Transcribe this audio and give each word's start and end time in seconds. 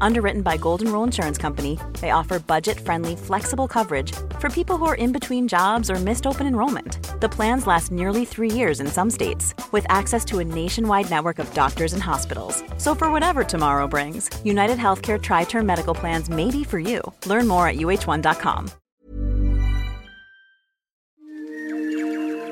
Underwritten 0.00 0.42
by 0.42 0.56
Golden 0.56 0.92
Rule 0.92 1.04
Insurance 1.04 1.38
Company, 1.38 1.78
they 2.00 2.10
offer 2.10 2.38
budget 2.38 2.78
friendly, 2.78 3.16
flexible 3.16 3.66
coverage 3.66 4.12
for 4.38 4.48
people 4.48 4.76
who 4.76 4.84
are 4.84 4.94
in 4.94 5.12
between 5.12 5.48
jobs 5.48 5.90
or 5.90 5.96
missed 5.96 6.26
open 6.26 6.46
enrollment. 6.46 6.98
The 7.20 7.28
plans 7.28 7.66
last 7.66 7.90
nearly 7.90 8.24
three 8.24 8.50
years 8.50 8.80
in 8.80 8.86
some 8.86 9.10
states, 9.10 9.54
with 9.72 9.86
access 9.88 10.24
to 10.26 10.38
a 10.38 10.44
nationwide 10.44 11.10
network 11.10 11.38
of 11.38 11.52
doctors 11.54 11.92
and 11.92 12.02
hospitals. 12.02 12.62
So, 12.76 12.94
for 12.94 13.10
whatever 13.10 13.44
tomorrow 13.44 13.86
brings, 13.88 14.30
United 14.44 14.78
Healthcare 14.78 15.20
Tri 15.20 15.44
Term 15.44 15.66
Medical 15.66 15.94
Plans 15.94 16.28
may 16.28 16.50
be 16.50 16.64
for 16.64 16.78
you. 16.78 17.00
Learn 17.26 17.48
more 17.48 17.66
at 17.66 17.76
uhone.com. 17.76 18.70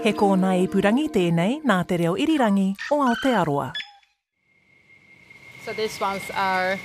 He 0.03 0.13
kōna 0.13 0.53
i 0.55 0.67
purangi 0.71 1.09
tēnei 1.11 1.65
nā 1.67 1.81
te 1.87 1.97
reo 1.99 2.13
irirangi 2.15 2.77
o 2.93 3.01
Aotearoa. 3.03 3.73
So 5.65 5.73
these 5.73 5.99
ones 5.99 6.23
are 6.31 6.79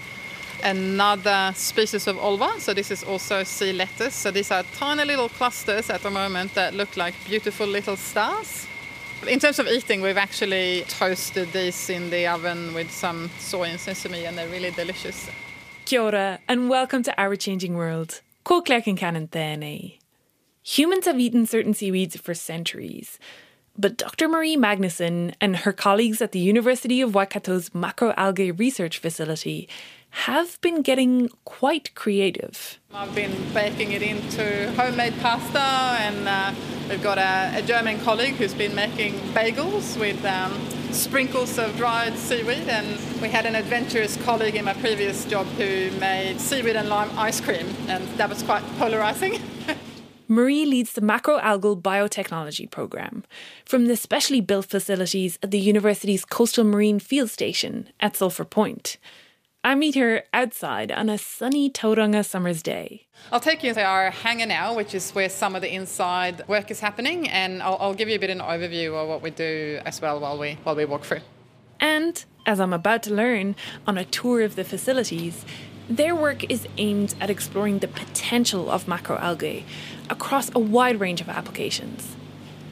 another 0.63 1.51
species 1.55 2.07
of 2.07 2.17
ulva. 2.17 2.59
So 2.59 2.73
this 2.73 2.91
is 2.91 3.03
also 3.03 3.43
sea 3.43 3.73
lettuce. 3.73 4.15
So 4.15 4.31
these 4.31 4.51
are 4.51 4.63
tiny 4.73 5.05
little 5.05 5.29
clusters 5.29 5.89
at 5.89 6.01
the 6.01 6.09
moment 6.09 6.53
that 6.55 6.73
look 6.73 6.97
like 6.97 7.13
beautiful 7.25 7.67
little 7.67 7.97
stars. 7.97 8.67
In 9.27 9.39
terms 9.39 9.59
of 9.59 9.67
eating, 9.67 10.01
we've 10.01 10.17
actually 10.17 10.83
toasted 10.87 11.51
these 11.53 11.89
in 11.89 12.09
the 12.09 12.27
oven 12.27 12.73
with 12.73 12.91
some 12.91 13.29
soy 13.37 13.65
and 13.65 13.79
sesame, 13.79 14.25
and 14.25 14.37
they're 14.37 14.49
really 14.49 14.71
delicious. 14.71 15.29
Kia 15.85 16.01
ora, 16.01 16.39
and 16.47 16.69
welcome 16.69 17.03
to 17.03 17.21
Our 17.21 17.35
Changing 17.35 17.75
World. 17.75 18.21
Ko 18.43 18.61
tēnei. 18.61 19.99
Humans 20.63 21.05
have 21.05 21.19
eaten 21.19 21.45
certain 21.45 21.73
seaweeds 21.73 22.17
for 22.17 22.33
centuries. 22.33 23.19
But 23.77 23.97
Dr. 23.97 24.27
Marie 24.27 24.57
Magnusson 24.57 25.33
and 25.39 25.57
her 25.57 25.71
colleagues 25.71 26.21
at 26.21 26.33
the 26.33 26.39
University 26.39 27.01
of 27.01 27.11
Waikato's 27.11 27.69
macroalgae 27.69 28.57
research 28.57 28.99
facility 28.99 29.69
have 30.11 30.59
been 30.61 30.81
getting 30.81 31.29
quite 31.45 31.95
creative. 31.95 32.79
I've 32.93 33.15
been 33.15 33.33
baking 33.53 33.93
it 33.93 34.01
into 34.01 34.71
homemade 34.73 35.17
pasta, 35.19 35.59
and 35.59 36.27
uh, 36.27 36.53
we've 36.89 37.01
got 37.01 37.17
a, 37.17 37.57
a, 37.57 37.61
German 37.61 37.99
colleague 38.01 38.35
who's 38.35 38.53
been 38.53 38.75
making 38.75 39.13
bagels 39.33 39.99
with 39.99 40.23
um, 40.25 40.53
sprinkles 40.91 41.57
of 41.57 41.75
dried 41.77 42.17
seaweed. 42.17 42.67
And 42.67 42.99
we 43.21 43.29
had 43.29 43.45
an 43.45 43.55
adventurous 43.55 44.17
colleague 44.23 44.55
in 44.55 44.65
my 44.65 44.73
previous 44.73 45.25
job 45.25 45.47
who 45.57 45.89
made 45.99 46.39
seaweed 46.39 46.75
and 46.75 46.89
lime 46.89 47.09
ice 47.17 47.39
cream, 47.39 47.67
and 47.87 48.05
that 48.17 48.29
was 48.29 48.43
quite 48.43 48.63
polarizing. 48.77 49.39
Marie 50.27 50.65
leads 50.65 50.93
the 50.93 51.01
macroalgal 51.01 51.81
biotechnology 51.81 52.69
program 52.69 53.23
from 53.65 53.87
the 53.87 53.97
specially 53.97 54.39
built 54.39 54.65
facilities 54.65 55.37
at 55.43 55.51
the 55.51 55.59
university's 55.59 56.23
coastal 56.23 56.63
marine 56.63 56.99
field 56.99 57.29
station 57.29 57.89
at 57.99 58.15
Sulphur 58.15 58.45
Point. 58.45 58.97
I 59.63 59.75
meet 59.75 59.93
her 59.93 60.23
outside 60.33 60.91
on 60.91 61.07
a 61.07 61.19
sunny 61.19 61.69
Tauranga 61.69 62.25
summer's 62.25 62.63
day. 62.63 63.05
I'll 63.31 63.39
take 63.39 63.63
you 63.63 63.75
to 63.75 63.83
our 63.83 64.09
hangar 64.09 64.47
now, 64.47 64.73
which 64.73 64.95
is 64.95 65.11
where 65.11 65.29
some 65.29 65.55
of 65.55 65.61
the 65.61 65.71
inside 65.71 66.47
work 66.47 66.71
is 66.71 66.79
happening, 66.79 67.29
and 67.29 67.61
I'll, 67.61 67.77
I'll 67.79 67.93
give 67.93 68.09
you 68.09 68.15
a 68.15 68.19
bit 68.19 68.31
of 68.31 68.37
an 68.37 68.43
overview 68.43 68.95
of 68.95 69.07
what 69.07 69.21
we 69.21 69.29
do 69.29 69.79
as 69.85 70.01
well 70.01 70.19
while 70.19 70.39
we 70.39 70.57
while 70.63 70.75
we 70.75 70.85
walk 70.85 71.03
through. 71.03 71.21
And 71.79 72.25
as 72.47 72.59
I'm 72.59 72.73
about 72.73 73.03
to 73.03 73.13
learn 73.13 73.55
on 73.85 73.99
a 73.99 74.05
tour 74.05 74.41
of 74.41 74.55
the 74.55 74.63
facilities, 74.63 75.45
their 75.87 76.15
work 76.15 76.49
is 76.49 76.67
aimed 76.77 77.13
at 77.21 77.29
exploring 77.29 77.79
the 77.79 77.87
potential 77.87 78.71
of 78.71 78.85
macroalgae 78.85 79.63
across 80.09 80.49
a 80.55 80.59
wide 80.59 80.99
range 80.99 81.21
of 81.21 81.29
applications, 81.29 82.15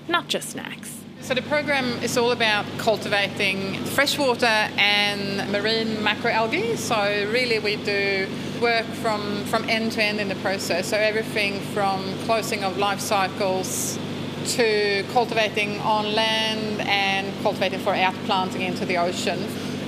not 0.08 0.28
just 0.28 0.50
snacks. 0.50 1.02
So 1.22 1.34
the 1.36 1.42
program 1.44 1.86
is 2.02 2.18
all 2.18 2.32
about 2.32 2.66
cultivating 2.78 3.74
freshwater 3.86 4.46
and 4.46 5.52
marine 5.52 5.98
macroalgae. 5.98 6.78
So 6.78 6.96
really 7.32 7.60
we 7.60 7.76
do 7.76 8.28
work 8.62 8.86
from, 8.86 9.44
from 9.46 9.70
end 9.70 9.92
to 9.94 10.04
end 10.04 10.20
in 10.20 10.30
the 10.30 10.36
process. 10.36 10.88
So 10.88 10.98
everything 10.98 11.60
from 11.74 12.18
closing 12.26 12.64
of 12.64 12.78
life 12.78 13.00
cycles 13.00 14.00
to 14.56 15.04
cultivating 15.12 15.80
on 15.82 16.16
land 16.16 16.82
and 16.82 17.28
cultivating 17.44 17.80
for 17.80 17.94
outplanting 17.94 18.62
into 18.62 18.86
the 18.86 18.98
ocean 18.98 19.40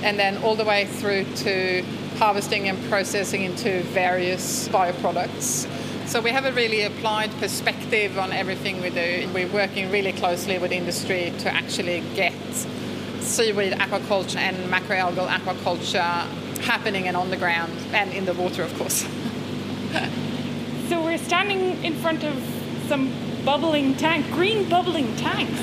and 0.02 0.18
then 0.18 0.36
all 0.44 0.54
the 0.54 0.64
way 0.64 0.86
through 0.86 1.24
to 1.36 1.82
harvesting 2.18 2.68
and 2.68 2.78
processing 2.90 3.42
into 3.42 3.82
various 3.84 4.68
bioproducts. 4.68 5.66
So 6.12 6.20
we 6.20 6.28
have 6.28 6.44
a 6.44 6.52
really 6.52 6.82
applied 6.82 7.30
perspective 7.38 8.18
on 8.18 8.32
everything 8.32 8.82
we 8.82 8.90
do. 8.90 9.30
We're 9.32 9.50
working 9.50 9.90
really 9.90 10.12
closely 10.12 10.58
with 10.58 10.70
industry 10.70 11.32
to 11.38 11.50
actually 11.50 12.00
get 12.14 12.34
seaweed 13.20 13.72
aquaculture 13.72 14.36
and 14.36 14.54
macroalgal 14.70 15.26
aquaculture 15.26 16.26
happening 16.60 17.08
and 17.08 17.16
on 17.16 17.30
the 17.30 17.38
ground 17.38 17.72
and 17.94 18.12
in 18.12 18.26
the 18.26 18.34
water, 18.34 18.62
of 18.62 18.76
course. 18.76 19.06
so 20.90 21.02
we're 21.02 21.16
standing 21.16 21.82
in 21.82 21.94
front 21.94 22.24
of 22.24 22.34
some 22.88 23.10
bubbling 23.46 23.96
tank, 23.96 24.30
green 24.32 24.68
bubbling 24.68 25.16
tanks. 25.16 25.62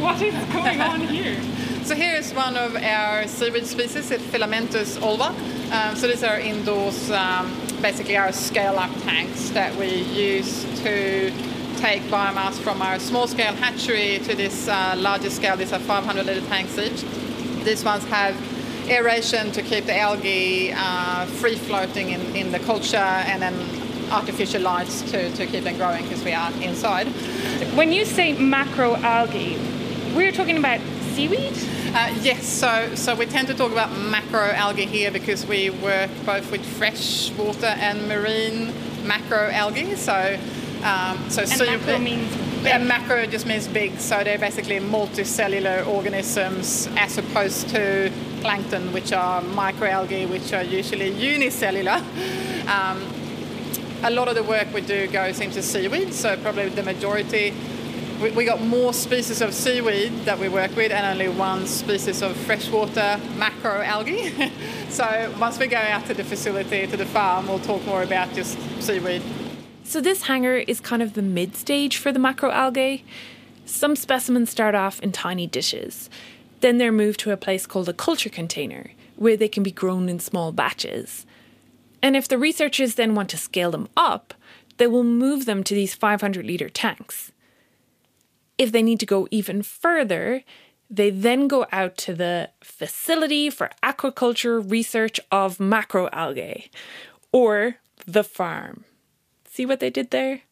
What 0.00 0.20
is 0.20 0.34
going 0.52 0.80
on 0.80 1.00
here? 1.02 1.40
So 1.86 1.94
here 1.94 2.16
is 2.16 2.34
one 2.34 2.56
of 2.56 2.74
our 2.74 3.28
seaweed 3.28 3.64
species, 3.64 4.10
it's 4.10 4.24
Filamentous 4.24 4.98
ulva. 4.98 5.30
Um, 5.70 5.94
so 5.94 6.08
these 6.08 6.24
are 6.24 6.36
indoors, 6.40 7.12
um, 7.12 7.56
basically 7.82 8.16
our 8.16 8.32
scale-up 8.32 8.90
tanks 9.02 9.50
that 9.50 9.74
we 9.76 9.88
use 9.88 10.64
to 10.82 11.30
take 11.76 12.02
biomass 12.04 12.54
from 12.54 12.80
our 12.80 12.98
small-scale 12.98 13.54
hatchery 13.54 14.18
to 14.20 14.34
this 14.34 14.68
uh, 14.68 14.94
larger 14.96 15.30
scale. 15.30 15.56
These 15.56 15.72
are 15.72 15.80
500-litre 15.80 16.46
tanks 16.46 16.78
each. 16.78 17.04
These 17.64 17.84
ones 17.84 18.04
have 18.04 18.34
aeration 18.88 19.50
to 19.52 19.62
keep 19.62 19.84
the 19.86 19.96
algae 19.98 20.72
uh, 20.74 21.26
free 21.26 21.56
floating 21.56 22.10
in, 22.10 22.20
in 22.36 22.52
the 22.52 22.60
culture 22.60 22.96
and 22.96 23.42
then 23.42 23.54
artificial 24.10 24.62
lights 24.62 25.02
to, 25.10 25.30
to 25.34 25.46
keep 25.46 25.64
them 25.64 25.76
growing 25.76 26.02
because 26.04 26.22
we 26.24 26.32
are 26.32 26.52
inside. 26.62 27.08
When 27.74 27.92
you 27.92 28.04
say 28.04 28.34
macroalgae, 28.34 30.14
we're 30.14 30.32
talking 30.32 30.56
about 30.56 30.80
seaweed? 31.12 31.54
Uh, 31.96 32.14
yes, 32.20 32.46
so 32.46 32.94
so 32.94 33.14
we 33.14 33.24
tend 33.24 33.48
to 33.48 33.54
talk 33.54 33.72
about 33.72 33.88
macroalgae 33.88 34.84
here 34.84 35.10
because 35.10 35.46
we 35.46 35.70
work 35.70 36.10
both 36.26 36.50
with 36.52 36.62
fresh 36.76 37.30
water 37.38 37.64
and 37.64 38.06
marine 38.06 38.66
macroalgae. 39.04 39.96
So 39.96 40.38
um, 40.86 41.30
so, 41.30 41.40
and 41.40 41.50
so 41.50 41.64
macro 41.64 41.98
means 41.98 42.36
big. 42.62 42.66
And 42.66 42.86
macro 42.86 43.24
just 43.24 43.46
means 43.46 43.66
big. 43.66 43.98
So 43.98 44.22
they're 44.22 44.38
basically 44.38 44.78
multicellular 44.78 45.86
organisms 45.86 46.86
as 46.98 47.16
opposed 47.16 47.70
to 47.70 48.12
plankton, 48.42 48.92
which 48.92 49.14
are 49.14 49.40
microalgae, 49.40 50.28
which 50.28 50.52
are 50.52 50.62
usually 50.62 51.08
unicellular. 51.08 52.02
Um, 52.66 53.00
a 54.02 54.10
lot 54.10 54.26
of 54.26 54.34
the 54.34 54.42
work 54.42 54.66
we 54.74 54.80
do 54.80 55.06
goes 55.06 55.38
into 55.38 55.62
seaweed, 55.62 56.12
so 56.12 56.36
probably 56.38 56.68
the 56.68 56.82
majority 56.82 57.54
we, 58.20 58.44
got 58.44 58.60
more 58.60 58.92
species 58.92 59.40
of 59.40 59.52
seaweed 59.54 60.12
that 60.24 60.38
we 60.38 60.48
work 60.48 60.74
with 60.74 60.92
and 60.92 61.06
only 61.06 61.28
one 61.28 61.66
species 61.66 62.22
of 62.22 62.36
freshwater 62.36 63.20
macroalgae. 63.36 64.50
so 64.90 65.34
once 65.38 65.58
we 65.58 65.66
go 65.66 65.76
out 65.76 66.06
to 66.06 66.14
the 66.14 66.24
facility, 66.24 66.86
to 66.86 66.96
the 66.96 67.06
farm, 67.06 67.46
we'll 67.48 67.58
talk 67.58 67.84
more 67.84 68.02
about 68.02 68.32
just 68.32 68.58
seaweed. 68.80 69.22
So 69.84 70.00
this 70.00 70.22
hangar 70.22 70.56
is 70.56 70.80
kind 70.80 71.02
of 71.02 71.14
the 71.14 71.22
mid 71.22 71.56
stage 71.56 71.96
for 71.96 72.10
the 72.10 72.18
macroalgae. 72.18 73.02
Some 73.66 73.96
specimens 73.96 74.50
start 74.50 74.74
off 74.74 75.00
in 75.00 75.12
tiny 75.12 75.46
dishes. 75.46 76.08
Then 76.60 76.78
they're 76.78 76.92
moved 76.92 77.20
to 77.20 77.32
a 77.32 77.36
place 77.36 77.66
called 77.66 77.88
a 77.88 77.92
culture 77.92 78.30
container, 78.30 78.92
where 79.16 79.36
they 79.36 79.48
can 79.48 79.62
be 79.62 79.70
grown 79.70 80.08
in 80.08 80.20
small 80.20 80.52
batches. 80.52 81.26
And 82.02 82.16
if 82.16 82.28
the 82.28 82.38
researchers 82.38 82.94
then 82.94 83.14
want 83.14 83.28
to 83.30 83.36
scale 83.36 83.70
them 83.70 83.88
up, 83.96 84.34
they 84.78 84.86
will 84.86 85.04
move 85.04 85.44
them 85.44 85.64
to 85.64 85.74
these 85.74 85.94
500 85.94 86.46
litre 86.46 86.68
tanks. 86.68 87.32
If 88.58 88.72
they 88.72 88.82
need 88.82 89.00
to 89.00 89.06
go 89.06 89.28
even 89.30 89.62
further, 89.62 90.42
they 90.88 91.10
then 91.10 91.48
go 91.48 91.66
out 91.72 91.96
to 91.98 92.14
the 92.14 92.50
Facility 92.62 93.50
for 93.50 93.70
Aquaculture 93.82 94.70
Research 94.70 95.20
of 95.30 95.58
Macroalgae, 95.58 96.70
or 97.32 97.76
the 98.06 98.24
farm. 98.24 98.84
See 99.48 99.66
what 99.66 99.80
they 99.80 99.90
did 99.90 100.10
there? 100.10 100.42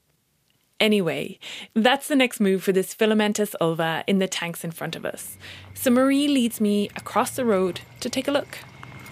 Anyway, 0.80 1.38
that's 1.72 2.08
the 2.08 2.16
next 2.16 2.40
move 2.40 2.62
for 2.62 2.72
this 2.72 2.92
filamentous 2.92 3.54
ulva 3.60 4.02
in 4.06 4.18
the 4.18 4.26
tanks 4.26 4.64
in 4.64 4.72
front 4.72 4.96
of 4.96 5.06
us. 5.06 5.38
So 5.72 5.90
Marie 5.90 6.26
leads 6.26 6.60
me 6.60 6.90
across 6.96 7.30
the 7.30 7.44
road 7.44 7.80
to 8.00 8.10
take 8.10 8.26
a 8.26 8.32
look. 8.32 8.58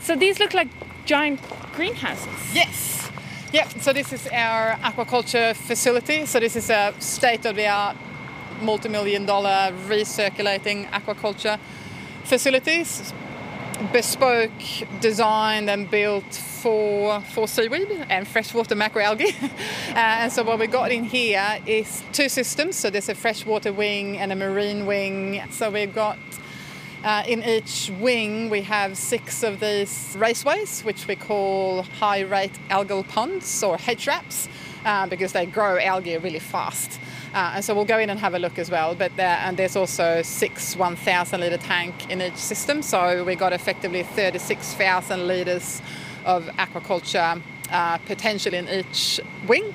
So 0.00 0.16
these 0.16 0.40
look 0.40 0.54
like 0.54 0.68
giant 1.06 1.40
greenhouses. 1.72 2.26
Yes. 2.52 3.10
Yep. 3.52 3.80
So 3.80 3.92
this 3.92 4.12
is 4.12 4.26
our 4.32 4.72
aquaculture 4.82 5.54
facility. 5.54 6.26
So 6.26 6.40
this 6.40 6.56
is 6.56 6.68
a 6.68 6.92
state 6.98 7.46
of 7.46 7.54
the 7.54 7.68
art 7.68 7.96
multi-million 8.60 9.26
dollar 9.26 9.72
recirculating 9.88 10.88
aquaculture 10.90 11.58
facilities. 12.25 13.12
bespoke, 13.93 14.50
designed 15.00 15.69
and 15.69 15.90
built 15.90 16.34
for 16.34 17.20
for 17.20 17.49
seaweed 17.49 17.90
and 18.08 18.28
freshwater 18.28 18.76
macroalgae. 18.76 19.34
uh, 19.43 20.22
and 20.22 20.32
so 20.32 20.44
what 20.44 20.58
we 20.58 20.66
got 20.66 20.93
in 20.93 21.04
here 21.04 21.58
is 21.66 22.04
two 22.12 22.28
systems. 22.28 22.76
So 22.76 22.90
there's 22.90 23.08
a 23.08 23.14
freshwater 23.14 23.72
wing 23.72 24.19
and 24.19 24.32
a 24.32 24.37
marine 24.37 24.87
wing. 24.87 25.43
So 25.50 25.70
we've 25.70 25.94
got 25.94 26.19
uh, 27.04 27.25
in 27.26 27.43
each 27.43 27.90
wing, 27.99 28.49
we 28.49 28.62
have 28.62 28.96
six 28.96 29.43
of 29.43 29.58
these 29.58 30.14
raceways, 30.16 30.84
which 30.84 31.08
we 31.08 31.16
call 31.16 31.82
high 31.82 32.20
rate 32.20 32.56
algal 32.70 33.06
ponds 33.08 33.62
or 33.64 33.76
HRAPs, 33.76 34.49
uh, 34.84 35.06
because 35.08 35.32
they 35.32 35.44
grow 35.44 35.78
algae 35.81 36.16
really 36.19 36.38
fast. 36.38 37.00
Uh, 37.34 37.52
and 37.55 37.64
so 37.64 37.75
we'll 37.75 37.84
go 37.84 37.99
in 37.99 38.11
and 38.11 38.20
have 38.20 38.34
a 38.34 38.38
look 38.38 38.58
as 38.58 38.70
well. 38.70 38.94
But 38.94 39.17
there, 39.17 39.38
and 39.43 39.56
there's 39.56 39.76
also 39.76 40.23
six 40.23 40.76
1,000 40.76 41.40
litre 41.40 41.56
tank 41.56 42.11
in 42.11 42.20
each 42.20 42.37
system, 42.37 42.82
so 42.82 43.25
we 43.25 43.34
got 43.34 43.52
effectively 43.52 44.02
36,000 44.02 45.26
litres 45.26 45.81
of 46.25 46.44
aquaculture 46.58 47.40
uh, 47.70 47.99
potential 47.99 48.52
in 48.55 48.69
each 48.69 49.20
wing, 49.46 49.75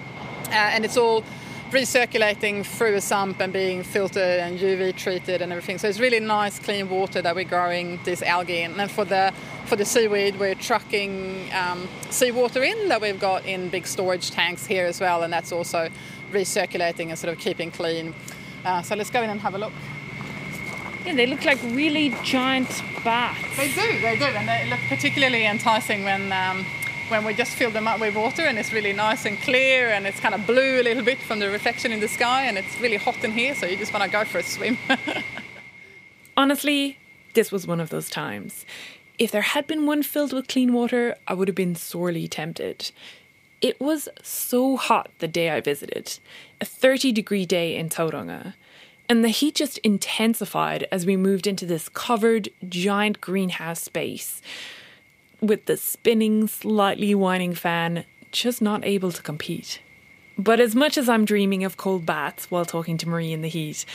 uh, 0.49 0.51
and 0.51 0.85
it's 0.85 0.97
all 0.97 1.23
recirculating 1.71 2.65
through 2.65 2.95
a 2.95 3.01
sump 3.01 3.41
and 3.41 3.51
being 3.51 3.83
filtered 3.83 4.39
and 4.39 4.57
UV 4.57 4.95
treated 4.95 5.41
and 5.41 5.51
everything. 5.51 5.77
So 5.77 5.89
it's 5.89 5.99
really 5.99 6.21
nice, 6.21 6.59
clean 6.59 6.89
water 6.89 7.21
that 7.21 7.35
we're 7.35 7.43
growing 7.43 7.99
this 8.05 8.21
algae 8.21 8.61
in. 8.61 8.79
And 8.79 8.89
for 8.89 9.03
the 9.03 9.33
for 9.65 9.75
the 9.75 9.83
seaweed, 9.83 10.39
we're 10.39 10.55
trucking 10.55 11.49
um, 11.53 11.89
seawater 12.09 12.63
in 12.63 12.87
that 12.87 13.01
we've 13.01 13.19
got 13.19 13.45
in 13.45 13.67
big 13.67 13.85
storage 13.85 14.31
tanks 14.31 14.65
here 14.65 14.85
as 14.85 15.01
well, 15.01 15.23
and 15.23 15.33
that's 15.33 15.51
also 15.51 15.89
recirculating 16.31 17.09
and 17.09 17.17
sort 17.17 17.33
of 17.33 17.39
keeping 17.39 17.71
clean. 17.71 18.13
Uh, 18.65 18.81
so 18.81 18.95
let's 18.95 19.09
go 19.09 19.21
in 19.21 19.29
and 19.29 19.39
have 19.41 19.55
a 19.55 19.57
look. 19.57 19.73
Yeah, 21.05 21.15
they 21.15 21.25
look 21.25 21.45
like 21.45 21.61
really 21.63 22.13
giant 22.23 22.69
bats. 23.03 23.39
They 23.55 23.69
do, 23.69 24.01
they 24.01 24.17
do, 24.17 24.25
and 24.25 24.47
they 24.47 24.69
look 24.69 24.79
particularly 24.89 25.45
enticing 25.45 26.03
when 26.03 26.31
um, 26.33 26.65
when 27.09 27.23
we 27.23 27.33
just 27.33 27.51
fill 27.51 27.71
them 27.71 27.87
up 27.87 27.99
with 27.99 28.15
water 28.15 28.41
and 28.41 28.59
it's 28.59 28.73
really 28.73 28.91
nice 28.91 29.25
and 29.25 29.39
clear 29.39 29.89
and 29.89 30.05
it's 30.05 30.19
kind 30.19 30.35
of 30.35 30.45
blue 30.45 30.81
a 30.81 30.83
little 30.83 31.03
bit 31.03 31.17
from 31.19 31.39
the 31.39 31.49
reflection 31.49 31.93
in 31.93 32.01
the 32.01 32.07
sky 32.07 32.43
and 32.43 32.57
it's 32.57 32.79
really 32.81 32.97
hot 32.97 33.23
in 33.23 33.31
here, 33.31 33.55
so 33.55 33.65
you 33.65 33.77
just 33.77 33.93
want 33.93 34.03
to 34.03 34.09
go 34.09 34.25
for 34.25 34.39
a 34.39 34.43
swim. 34.43 34.77
Honestly, 36.37 36.97
this 37.33 37.51
was 37.51 37.65
one 37.65 37.79
of 37.79 37.89
those 37.89 38.09
times. 38.09 38.65
If 39.17 39.31
there 39.31 39.41
had 39.41 39.65
been 39.65 39.85
one 39.85 40.03
filled 40.03 40.33
with 40.33 40.47
clean 40.47 40.73
water, 40.73 41.15
I 41.27 41.33
would 41.33 41.47
have 41.47 41.55
been 41.55 41.75
sorely 41.75 42.27
tempted. 42.27 42.91
It 43.61 43.79
was 43.79 44.07
so 44.21 44.77
hot 44.77 45.09
the 45.19 45.27
day 45.27 45.49
I 45.49 45.61
visited, 45.61 46.19
a 46.61 46.65
30 46.65 47.11
degree 47.11 47.45
day 47.45 47.75
in 47.75 47.89
Tauranga. 47.89 48.53
And 49.09 49.23
the 49.23 49.29
heat 49.29 49.55
just 49.55 49.77
intensified 49.79 50.85
as 50.91 51.05
we 51.05 51.15
moved 51.15 51.47
into 51.47 51.65
this 51.65 51.89
covered, 51.89 52.49
giant 52.67 53.21
greenhouse 53.21 53.81
space 53.81 54.41
with 55.39 55.65
the 55.65 55.77
spinning, 55.77 56.47
slightly 56.47 57.15
whining 57.15 57.53
fan 57.53 58.05
just 58.31 58.61
not 58.61 58.83
able 58.85 59.11
to 59.11 59.21
compete. 59.21 59.79
But 60.37 60.59
as 60.59 60.75
much 60.75 60.97
as 60.97 61.09
I'm 61.09 61.25
dreaming 61.25 61.63
of 61.63 61.77
cold 61.77 62.05
baths 62.05 62.51
while 62.51 62.65
talking 62.65 62.97
to 62.97 63.09
Marie 63.09 63.31
in 63.31 63.41
the 63.41 63.47
heat, 63.47 63.85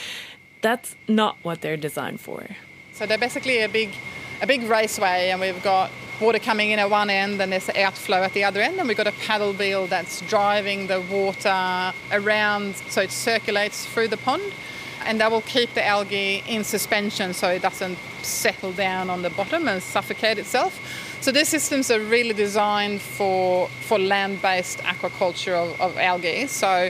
that's 0.61 0.97
not 1.07 1.37
what 1.43 1.61
they're 1.61 1.77
designed 1.77 2.21
for. 2.21 2.57
So 3.03 3.07
they're 3.07 3.19
basically 3.19 3.63
a 3.63 3.69
big, 3.69 3.91
a 4.41 4.47
big 4.47 4.63
raceway, 4.63 5.31
and 5.31 5.41
we've 5.41 5.61
got 5.65 5.91
water 6.21 6.39
coming 6.39 6.71
in 6.71 6.79
at 6.79 6.89
one 6.89 7.11
end, 7.11 7.43
and 7.43 7.51
there's 7.51 7.69
an 7.69 7.77
outflow 7.79 8.19
at 8.19 8.33
the 8.33 8.45
other 8.45 8.61
end, 8.61 8.79
and 8.79 8.87
we've 8.87 8.97
got 8.97 9.09
a 9.09 9.13
paddle 9.27 9.53
wheel 9.55 9.89
that's 9.89 10.21
driving 10.21 10.87
the 10.87 11.01
water 11.01 11.93
around 12.13 12.77
so 12.77 13.01
it 13.01 13.11
circulates 13.11 13.87
through 13.87 14.07
the 14.07 14.17
pond, 14.17 14.53
and 15.05 15.21
that 15.21 15.33
will 15.33 15.41
keep 15.41 15.75
the 15.75 15.85
algae 15.85 16.45
in 16.47 16.63
suspension 16.63 17.35
so 17.35 17.49
it 17.49 17.61
doesn't 17.61 17.99
settle 18.23 18.71
down 18.71 19.11
on 19.11 19.23
the 19.23 19.31
bottom 19.31 19.67
and 19.67 19.83
suffocate 19.83 20.39
itself. 20.39 21.19
So 21.21 21.33
these 21.33 21.49
systems 21.49 21.91
are 21.91 21.99
really 21.99 22.35
designed 22.35 23.01
for, 23.01 23.67
for 23.81 23.99
land-based 23.99 24.79
aquaculture 24.79 25.55
of, 25.55 25.81
of 25.81 25.99
algae. 25.99 26.47
So 26.47 26.89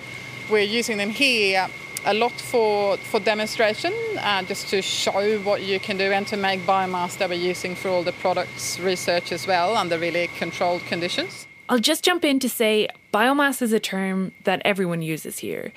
we're 0.51 0.61
using 0.61 0.99
them 0.99 1.09
here 1.09 1.71
a 2.05 2.15
lot 2.15 2.33
for, 2.33 2.97
for 2.97 3.21
demonstration, 3.21 3.93
uh, 4.19 4.43
just 4.43 4.69
to 4.69 4.83
show 4.83 5.39
what 5.41 5.63
you 5.63 5.79
can 5.79 5.97
do 5.97 6.13
and 6.13 6.27
to 6.27 6.37
make 6.37 6.61
biomass 6.67 7.17
that 7.19 7.29
we're 7.29 7.35
using 7.35 7.75
for 7.75 7.89
all 7.89 8.03
the 8.03 8.13
products 8.13 8.79
research 8.81 9.33
as 9.33 9.47
well 9.47 9.77
under 9.77 9.99
really 9.99 10.29
controlled 10.39 10.83
conditions. 10.83 11.47
I'll 11.69 11.79
just 11.79 12.05
jump 12.05 12.25
in 12.25 12.39
to 12.41 12.49
say 12.49 12.89
biomass 13.15 13.63
is 13.63 13.73
a 13.73 13.81
term 13.81 14.33
that 14.45 14.61
everyone 14.65 15.01
uses 15.01 15.39
here. 15.39 15.73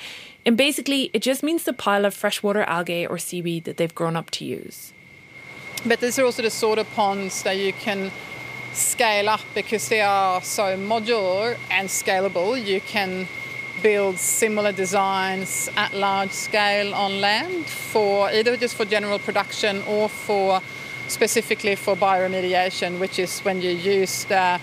And 0.45 0.57
basically, 0.57 1.09
it 1.13 1.21
just 1.21 1.43
means 1.43 1.63
the 1.63 1.73
pile 1.73 2.05
of 2.05 2.13
freshwater 2.13 2.63
algae 2.63 3.05
or 3.05 3.17
seaweed 3.17 3.63
that 3.65 3.77
they've 3.77 3.93
grown 3.93 4.15
up 4.15 4.31
to 4.31 4.45
use. 4.45 4.93
But 5.85 5.99
these 5.99 6.17
are 6.17 6.25
also 6.25 6.41
the 6.41 6.49
sort 6.49 6.79
of 6.79 6.89
ponds 6.91 7.43
that 7.43 7.57
you 7.57 7.71
can 7.71 8.11
scale 8.73 9.29
up 9.29 9.41
because 9.53 9.87
they 9.87 10.01
are 10.01 10.41
so 10.41 10.75
modular 10.77 11.57
and 11.69 11.87
scalable. 11.87 12.61
You 12.61 12.81
can 12.81 13.27
build 13.85 14.17
similar 14.17 14.71
designs 14.71 15.69
at 15.77 15.93
large 15.93 16.31
scale 16.31 16.91
on 16.95 17.21
land 17.21 17.67
for 17.67 18.31
either 18.31 18.57
just 18.57 18.73
for 18.73 18.83
general 18.83 19.19
production 19.19 19.79
or 19.83 20.09
for 20.09 20.59
specifically 21.07 21.75
for 21.75 21.95
bioremediation, 21.95 22.99
which 22.99 23.19
is 23.19 23.41
when 23.41 23.61
you 23.61 23.69
use 23.69 24.23
the, 24.23 24.59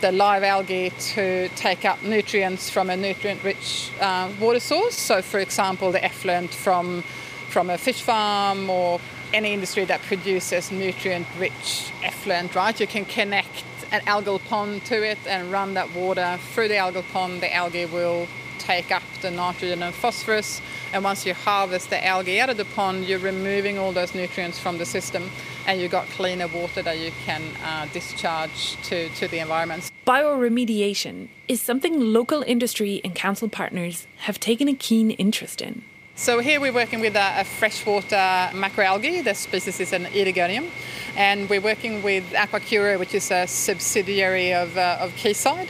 the 0.00 0.10
live 0.10 0.42
algae 0.42 0.88
to 0.98 1.50
take 1.50 1.84
up 1.84 2.02
nutrients 2.02 2.70
from 2.70 2.88
a 2.88 2.96
nutrient 2.96 3.44
rich 3.44 3.90
uh, 4.00 4.30
water 4.40 4.58
source. 4.58 4.94
So, 4.94 5.20
for 5.20 5.38
example, 5.38 5.92
the 5.92 6.02
effluent 6.02 6.54
from, 6.54 7.02
from 7.50 7.68
a 7.68 7.76
fish 7.76 8.00
farm 8.00 8.70
or 8.70 9.02
any 9.34 9.52
industry 9.52 9.84
that 9.84 10.00
produces 10.00 10.72
nutrient 10.72 11.26
rich 11.38 11.92
effluent, 12.02 12.54
right? 12.54 12.80
You 12.80 12.86
can 12.86 13.04
connect 13.04 13.64
an 13.90 14.00
algal 14.06 14.42
pond 14.46 14.86
to 14.86 15.06
it 15.06 15.18
and 15.26 15.52
run 15.52 15.74
that 15.74 15.94
water 15.94 16.38
through 16.54 16.68
the 16.68 16.76
algal 16.76 17.04
pond. 17.12 17.42
The 17.42 17.54
algae 17.54 17.84
will 17.84 18.26
take 18.62 18.90
up 18.90 19.02
the 19.20 19.30
nitrogen 19.30 19.82
and 19.82 19.94
phosphorus. 19.94 20.62
And 20.92 21.02
once 21.04 21.26
you 21.26 21.34
harvest 21.34 21.90
the 21.90 22.04
algae 22.04 22.40
out 22.40 22.50
of 22.50 22.56
the 22.56 22.64
pond, 22.64 23.04
you're 23.06 23.18
removing 23.18 23.78
all 23.78 23.92
those 23.92 24.14
nutrients 24.14 24.58
from 24.58 24.78
the 24.78 24.86
system 24.86 25.30
and 25.66 25.80
you've 25.80 25.90
got 25.90 26.06
cleaner 26.08 26.48
water 26.48 26.82
that 26.82 26.98
you 26.98 27.12
can 27.24 27.42
uh, 27.64 27.86
discharge 27.92 28.76
to, 28.82 29.08
to 29.10 29.28
the 29.28 29.38
environment. 29.38 29.90
Bioremediation 30.06 31.28
is 31.48 31.60
something 31.60 32.00
local 32.00 32.42
industry 32.42 33.00
and 33.04 33.14
council 33.14 33.48
partners 33.48 34.06
have 34.18 34.40
taken 34.40 34.68
a 34.68 34.74
keen 34.74 35.10
interest 35.12 35.60
in. 35.60 35.82
So 36.14 36.40
here 36.40 36.60
we're 36.60 36.74
working 36.74 37.00
with 37.00 37.16
a, 37.16 37.40
a 37.40 37.44
freshwater 37.44 38.50
macroalgae. 38.52 39.24
The 39.24 39.34
species 39.34 39.80
is 39.80 39.92
an 39.92 40.04
Oedogonium. 40.06 40.68
And 41.16 41.48
we're 41.48 41.60
working 41.60 42.02
with 42.02 42.24
Aquacura, 42.32 42.98
which 42.98 43.14
is 43.14 43.30
a 43.30 43.46
subsidiary 43.46 44.52
of, 44.52 44.76
uh, 44.76 44.98
of 45.00 45.14
Quayside. 45.16 45.68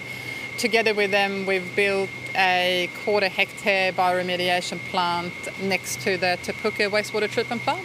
Together 0.58 0.94
with 0.94 1.10
them, 1.10 1.46
we've 1.46 1.74
built 1.74 2.10
a 2.36 2.88
quarter 3.04 3.28
hectare 3.28 3.92
bioremediation 3.92 4.78
plant 4.90 5.32
next 5.62 6.00
to 6.02 6.16
the 6.16 6.38
Te 6.42 6.52
Puke 6.52 6.90
wastewater 6.90 7.30
treatment 7.30 7.62
plant. 7.62 7.84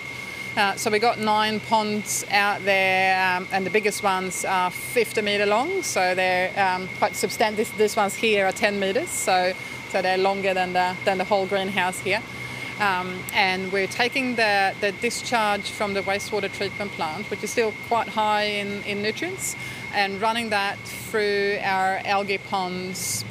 Uh, 0.56 0.76
so 0.76 0.90
we 0.90 1.00
got 1.00 1.20
nine 1.20 1.60
ponds 1.60 2.26
out 2.32 2.64
there, 2.66 3.38
um, 3.38 3.48
and 3.52 3.66
the 3.66 3.70
biggest 3.70 4.02
ones 4.02 4.44
are 4.44 4.72
50 4.72 5.22
metre 5.22 5.46
long, 5.46 5.84
so 5.84 6.16
they're 6.16 6.52
um, 6.60 6.88
quite 6.98 7.16
substantial. 7.16 7.58
This, 7.58 7.70
this 7.72 7.96
ones 7.96 8.16
here 8.16 8.46
are 8.46 8.52
10 8.52 8.80
metres, 8.80 9.10
so 9.10 9.54
so 9.90 10.02
they're 10.02 10.18
longer 10.18 10.54
than 10.54 10.74
the 10.74 10.96
than 11.06 11.18
the 11.18 11.24
whole 11.24 11.46
greenhouse 11.46 12.00
here. 12.00 12.22
Um, 12.80 13.20
and 13.34 13.72
we're 13.72 13.88
taking 13.88 14.36
the, 14.36 14.76
the 14.82 14.92
discharge 14.92 15.70
from 15.72 15.96
the 15.96 16.02
wastewater 16.02 16.52
treatment 16.52 16.92
plant, 16.92 17.30
which 17.32 17.44
is 17.44 17.50
still 17.50 17.74
quite 17.88 18.08
high 18.08 18.44
in, 18.44 18.84
in 18.84 19.02
nutrients, 19.02 19.56
and 19.94 20.22
running 20.22 20.50
that 20.50 20.78
through 20.80 21.60
our 21.62 22.02
algae 22.06 22.38
ponds. 22.38 23.24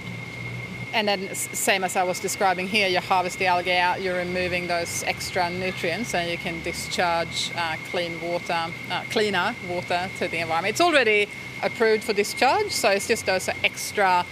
And 0.92 1.08
then, 1.08 1.34
same 1.34 1.84
as 1.84 1.96
I 1.96 2.04
was 2.04 2.20
describing 2.20 2.68
here, 2.68 2.88
you 2.88 3.00
harvest 3.00 3.38
the 3.38 3.46
algae 3.46 3.76
out, 3.76 4.00
you're 4.00 4.16
removing 4.16 4.66
those 4.66 5.02
extra 5.04 5.50
nutrients, 5.50 6.14
and 6.14 6.30
you 6.30 6.38
can 6.38 6.62
discharge 6.62 7.50
uh, 7.54 7.76
clean 7.90 8.18
water, 8.20 8.66
uh, 8.90 9.02
cleaner 9.10 9.54
water 9.68 10.08
to 10.18 10.28
the 10.28 10.38
environment. 10.38 10.72
It's 10.72 10.80
already 10.80 11.28
approved 11.62 12.04
for 12.04 12.14
discharge, 12.14 12.70
so 12.70 12.90
it's 12.90 13.08
just 13.08 13.26
those 13.26 13.48
extra 13.62 14.24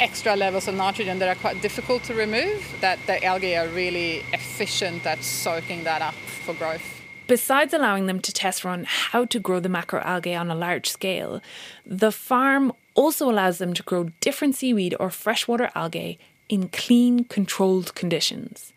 extra 0.00 0.34
levels 0.34 0.66
of 0.66 0.74
nitrogen 0.74 1.18
that 1.20 1.28
are 1.28 1.40
quite 1.40 1.60
difficult 1.62 2.02
to 2.04 2.14
remove, 2.14 2.76
that 2.80 2.98
the 3.06 3.22
algae 3.24 3.56
are 3.56 3.68
really 3.68 4.24
efficient 4.32 5.06
at 5.06 5.22
soaking 5.22 5.84
that 5.84 6.02
up 6.02 6.14
for 6.14 6.54
growth. 6.54 6.93
Besides 7.26 7.72
allowing 7.72 8.06
them 8.06 8.20
to 8.20 8.32
test 8.32 8.64
run 8.64 8.84
how 8.86 9.24
to 9.26 9.40
grow 9.40 9.58
the 9.58 9.70
macroalgae 9.70 10.38
on 10.38 10.50
a 10.50 10.54
large 10.54 10.90
scale, 10.90 11.40
the 11.86 12.12
farm 12.12 12.72
also 12.94 13.30
allows 13.30 13.58
them 13.58 13.72
to 13.74 13.82
grow 13.82 14.10
different 14.20 14.54
seaweed 14.56 14.94
or 15.00 15.08
freshwater 15.08 15.70
algae 15.74 16.18
in 16.50 16.68
clean, 16.68 17.24
controlled 17.24 17.94
conditions. 17.94 18.72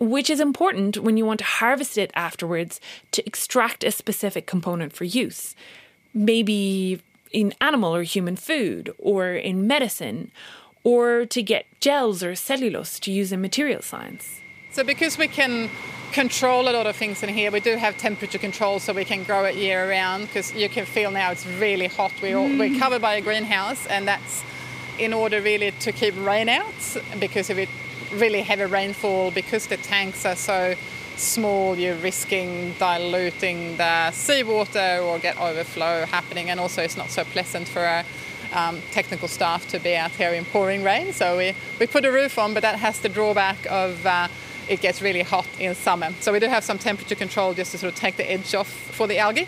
Which 0.00 0.28
is 0.28 0.40
important 0.40 0.98
when 0.98 1.16
you 1.16 1.24
want 1.24 1.38
to 1.38 1.44
harvest 1.44 1.96
it 1.96 2.10
afterwards 2.14 2.80
to 3.12 3.24
extract 3.24 3.84
a 3.84 3.92
specific 3.92 4.46
component 4.46 4.92
for 4.92 5.04
use. 5.04 5.54
Maybe 6.12 7.00
in 7.30 7.54
animal 7.60 7.94
or 7.94 8.02
human 8.02 8.34
food 8.34 8.92
or 8.98 9.28
in 9.28 9.68
medicine 9.68 10.32
or 10.82 11.24
to 11.26 11.42
get 11.42 11.66
gels 11.78 12.24
or 12.24 12.34
cellulose 12.34 12.98
to 12.98 13.12
use 13.12 13.30
in 13.30 13.40
material 13.40 13.82
science. 13.82 14.41
So 14.72 14.82
because 14.82 15.18
we 15.18 15.28
can 15.28 15.68
control 16.12 16.66
a 16.66 16.72
lot 16.72 16.86
of 16.86 16.96
things 16.96 17.22
in 17.22 17.28
here, 17.28 17.50
we 17.50 17.60
do 17.60 17.76
have 17.76 17.98
temperature 17.98 18.38
control 18.38 18.80
so 18.80 18.94
we 18.94 19.04
can 19.04 19.22
grow 19.22 19.44
it 19.44 19.54
year 19.54 19.88
round 19.90 20.28
because 20.28 20.54
you 20.54 20.70
can 20.70 20.86
feel 20.86 21.10
now 21.10 21.30
it's 21.30 21.46
really 21.46 21.88
hot. 21.88 22.12
We 22.22 22.32
all, 22.32 22.48
We're 22.48 22.78
covered 22.78 23.02
by 23.02 23.16
a 23.16 23.20
greenhouse 23.20 23.86
and 23.86 24.08
that's 24.08 24.42
in 24.98 25.12
order 25.12 25.42
really 25.42 25.72
to 25.72 25.92
keep 25.92 26.14
rain 26.16 26.48
out 26.48 26.96
because 27.20 27.50
if 27.50 27.58
it 27.58 27.68
really 28.14 28.40
heavy 28.40 28.64
rainfall, 28.64 29.30
because 29.30 29.66
the 29.66 29.76
tanks 29.76 30.24
are 30.24 30.36
so 30.36 30.74
small, 31.16 31.78
you're 31.78 31.96
risking 31.96 32.74
diluting 32.78 33.76
the 33.76 34.10
seawater 34.12 35.00
or 35.02 35.18
get 35.18 35.38
overflow 35.38 36.06
happening 36.06 36.48
and 36.48 36.58
also 36.58 36.82
it's 36.82 36.96
not 36.96 37.10
so 37.10 37.24
pleasant 37.24 37.68
for 37.68 37.84
our 37.84 38.04
um, 38.54 38.80
technical 38.90 39.28
staff 39.28 39.68
to 39.68 39.78
be 39.78 39.96
out 39.96 40.12
here 40.12 40.32
in 40.32 40.46
pouring 40.46 40.82
rain. 40.82 41.12
So 41.12 41.36
we, 41.36 41.54
we 41.78 41.86
put 41.86 42.06
a 42.06 42.12
roof 42.12 42.38
on, 42.38 42.54
but 42.54 42.62
that 42.62 42.78
has 42.78 43.00
the 43.00 43.10
drawback 43.10 43.66
of 43.70 44.04
uh, 44.06 44.28
it 44.68 44.80
gets 44.80 45.02
really 45.02 45.22
hot 45.22 45.46
in 45.58 45.74
summer. 45.74 46.12
So 46.20 46.32
we 46.32 46.40
do 46.40 46.46
have 46.46 46.64
some 46.64 46.78
temperature 46.78 47.14
control 47.14 47.54
just 47.54 47.72
to 47.72 47.78
sort 47.78 47.92
of 47.92 47.98
take 47.98 48.16
the 48.16 48.30
edge 48.30 48.54
off 48.54 48.68
for 48.68 49.06
the 49.06 49.18
algae. 49.18 49.46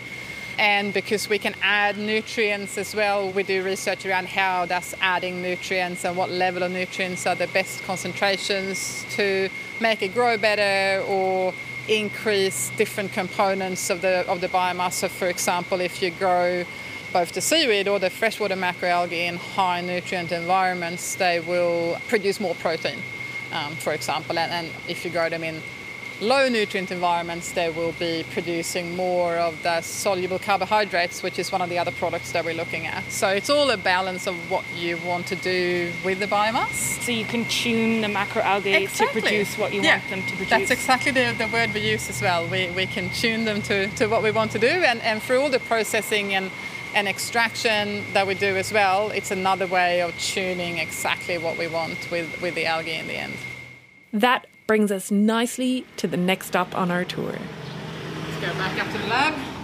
And 0.57 0.93
because 0.93 1.27
we 1.27 1.37
can 1.37 1.53
add 1.61 1.97
nutrients 1.97 2.77
as 2.77 2.95
well, 2.95 3.29
we 3.29 3.43
do 3.43 3.61
research 3.63 4.05
around 4.05 4.29
how 4.29 4.65
does 4.65 4.95
adding 5.01 5.41
nutrients 5.41 6.05
and 6.05 6.15
what 6.15 6.29
level 6.29 6.63
of 6.63 6.71
nutrients 6.71 7.27
are 7.27 7.35
the 7.35 7.47
best 7.47 7.83
concentrations 7.83 9.05
to 9.11 9.49
make 9.81 10.01
it 10.01 10.13
grow 10.13 10.37
better 10.37 11.03
or 11.05 11.53
increase 11.87 12.71
different 12.77 13.11
components 13.11 13.89
of 13.89 14.01
the 14.01 14.25
of 14.27 14.41
the 14.41 14.47
biomass. 14.47 14.93
So 14.93 15.09
for 15.09 15.27
example, 15.27 15.81
if 15.81 16.01
you 16.01 16.11
grow 16.11 16.63
both 17.11 17.31
the 17.33 17.41
seaweed 17.41 17.87
or 17.87 17.99
the 17.99 18.09
freshwater 18.09 18.55
macroalgae 18.55 19.27
in 19.27 19.35
high 19.37 19.81
nutrient 19.81 20.31
environments, 20.31 21.15
they 21.15 21.39
will 21.39 21.97
produce 22.07 22.39
more 22.39 22.55
protein, 22.55 22.99
um, 23.51 23.75
for 23.75 23.93
example. 23.93 24.37
And, 24.37 24.51
and 24.51 24.69
if 24.87 25.05
you 25.05 25.11
grow 25.11 25.29
them 25.29 25.43
in 25.43 25.61
low 26.21 26.47
nutrient 26.47 26.91
environments, 26.91 27.51
they 27.51 27.69
will 27.69 27.91
be 27.93 28.23
producing 28.31 28.95
more 28.95 29.35
of 29.35 29.61
the 29.63 29.81
soluble 29.81 30.39
carbohydrates, 30.39 31.21
which 31.21 31.37
is 31.37 31.51
one 31.51 31.61
of 31.61 31.69
the 31.69 31.77
other 31.77 31.91
products 31.91 32.31
that 32.31 32.45
we're 32.45 32.53
looking 32.53 32.87
at. 32.87 33.03
So 33.11 33.27
it's 33.27 33.49
all 33.49 33.69
a 33.69 33.75
balance 33.75 34.25
of 34.25 34.35
what 34.49 34.63
you 34.77 34.95
want 35.05 35.27
to 35.27 35.35
do 35.35 35.91
with 36.05 36.19
the 36.19 36.27
biomass. 36.27 37.03
So 37.03 37.11
you 37.11 37.25
can 37.25 37.43
tune 37.45 37.99
the 37.99 38.07
macroalgae 38.07 38.83
Exactly. 38.83 39.21
to 39.21 39.27
produce 39.27 39.57
what 39.57 39.73
you 39.73 39.81
Yeah, 39.81 39.97
want 39.97 40.09
them 40.09 40.21
to 40.21 40.31
produce. 40.37 40.49
That's 40.49 40.71
exactly 40.71 41.11
the, 41.11 41.35
the 41.37 41.47
word 41.47 41.73
we 41.73 41.81
use 41.81 42.09
as 42.09 42.21
well. 42.21 42.47
We, 42.47 42.69
we 42.69 42.85
can 42.85 43.09
tune 43.09 43.43
them 43.43 43.61
to, 43.63 43.87
to 43.87 44.07
what 44.07 44.23
we 44.23 44.31
want 44.31 44.51
to 44.51 44.59
do, 44.59 44.67
and, 44.67 45.01
and 45.01 45.21
through 45.21 45.41
all 45.41 45.49
the 45.49 45.59
processing 45.59 46.33
and, 46.33 46.49
and 46.95 47.07
extraction 47.09 48.05
that 48.13 48.25
we 48.25 48.33
do 48.33 48.55
as 48.55 48.71
well, 48.71 49.11
it's 49.11 49.29
another 49.29 49.67
way 49.67 50.01
of 50.01 50.17
tuning 50.17 50.77
exactly 50.77 51.37
what 51.37 51.57
we 51.57 51.67
want 51.67 52.09
with, 52.09 52.41
with 52.41 52.55
the 52.55 52.65
algae 52.65 52.95
in 52.95 53.07
the 53.07 53.15
end. 53.15 53.33
That 54.13 54.47
brings 54.65 54.91
us 54.91 55.11
nicely 55.11 55.85
to 55.97 56.07
the 56.07 56.17
next 56.17 56.47
stop 56.47 56.75
on 56.75 56.89
our 56.89 57.03
tour. 57.03 57.33
Let's 57.33 58.41
go 58.41 58.53
back 58.57 58.81
up 58.83 58.91
to 58.93 58.97
the 58.97 59.07
lab. 59.07 59.54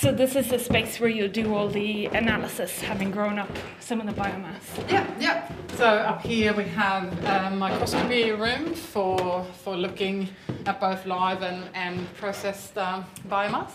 So 0.00 0.10
this 0.10 0.34
is 0.34 0.48
the 0.48 0.58
space 0.58 0.98
where 0.98 1.10
you'll 1.10 1.28
do 1.28 1.54
all 1.54 1.68
the 1.68 2.06
analysis, 2.06 2.80
having 2.80 3.10
grown 3.10 3.38
up 3.38 3.50
some 3.80 4.00
of 4.00 4.06
the 4.06 4.14
biomass. 4.14 4.90
Yeah, 4.90 5.06
yeah. 5.20 5.52
So 5.76 5.84
up 5.84 6.22
here 6.22 6.54
we 6.54 6.64
have 6.64 7.12
a 7.26 7.54
microscopy 7.54 8.30
room 8.30 8.72
for 8.72 9.44
for 9.62 9.76
looking 9.76 10.30
at 10.64 10.80
both 10.80 11.04
live 11.04 11.42
and, 11.42 11.68
and 11.74 12.10
processed 12.14 12.78
uh, 12.78 13.02
biomass. 13.28 13.72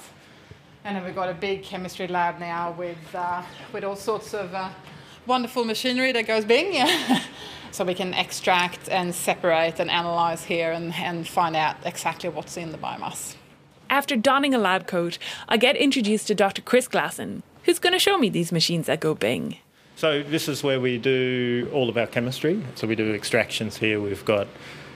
And 0.84 0.96
then 0.96 1.05
we've 1.05 1.13
got 1.13 1.29
a 1.29 1.36
big 1.36 1.62
chemistry 1.62 2.08
lab 2.08 2.39
now 2.39 2.72
with 2.72 3.13
uh, 3.13 3.44
with 3.72 3.84
all 3.84 3.96
sorts 3.96 4.34
of 4.34 4.51
uh, 4.55 4.72
wonderful 5.27 5.63
machinery 5.63 6.12
that 6.12 6.25
goes 6.25 6.44
bing. 6.44 6.74
Yeah. 6.74 7.22
so 7.72 7.86
we 7.86 7.94
can 7.94 8.15
extract 8.15 8.89
and 8.89 9.13
separate 9.13 9.79
and 9.79 9.91
analyze 9.91 10.44
here 10.44 10.72
and, 10.72 10.91
and 10.96 11.27
find 11.27 11.55
out 11.55 11.75
exactly 11.86 12.29
what's 12.29 12.58
in 12.58 12.72
the 12.72 12.79
biomass. 12.79 13.36
After 13.95 14.17
donning 14.17 14.53
a 14.53 14.57
lab 14.57 14.87
coat, 14.87 15.17
I 15.47 15.55
get 15.55 15.77
introduced 15.77 16.27
to 16.27 16.35
Dr. 16.35 16.61
Chris 16.61 16.85
Glasson, 16.85 17.43
who's 17.63 17.79
going 17.79 17.93
to 17.93 17.99
show 17.99 18.17
me 18.17 18.27
these 18.27 18.51
machines 18.51 18.87
that 18.87 18.99
go 18.99 19.15
bing. 19.15 19.55
So 19.95 20.21
this 20.21 20.49
is 20.49 20.65
where 20.65 20.81
we 20.81 20.97
do 20.97 21.69
all 21.71 21.87
of 21.87 21.95
our 21.97 22.05
chemistry. 22.05 22.61
So 22.75 22.87
we 22.87 22.95
do 22.95 23.13
extractions 23.13 23.77
here. 23.77 24.01
We've 24.01 24.25
got 24.25 24.47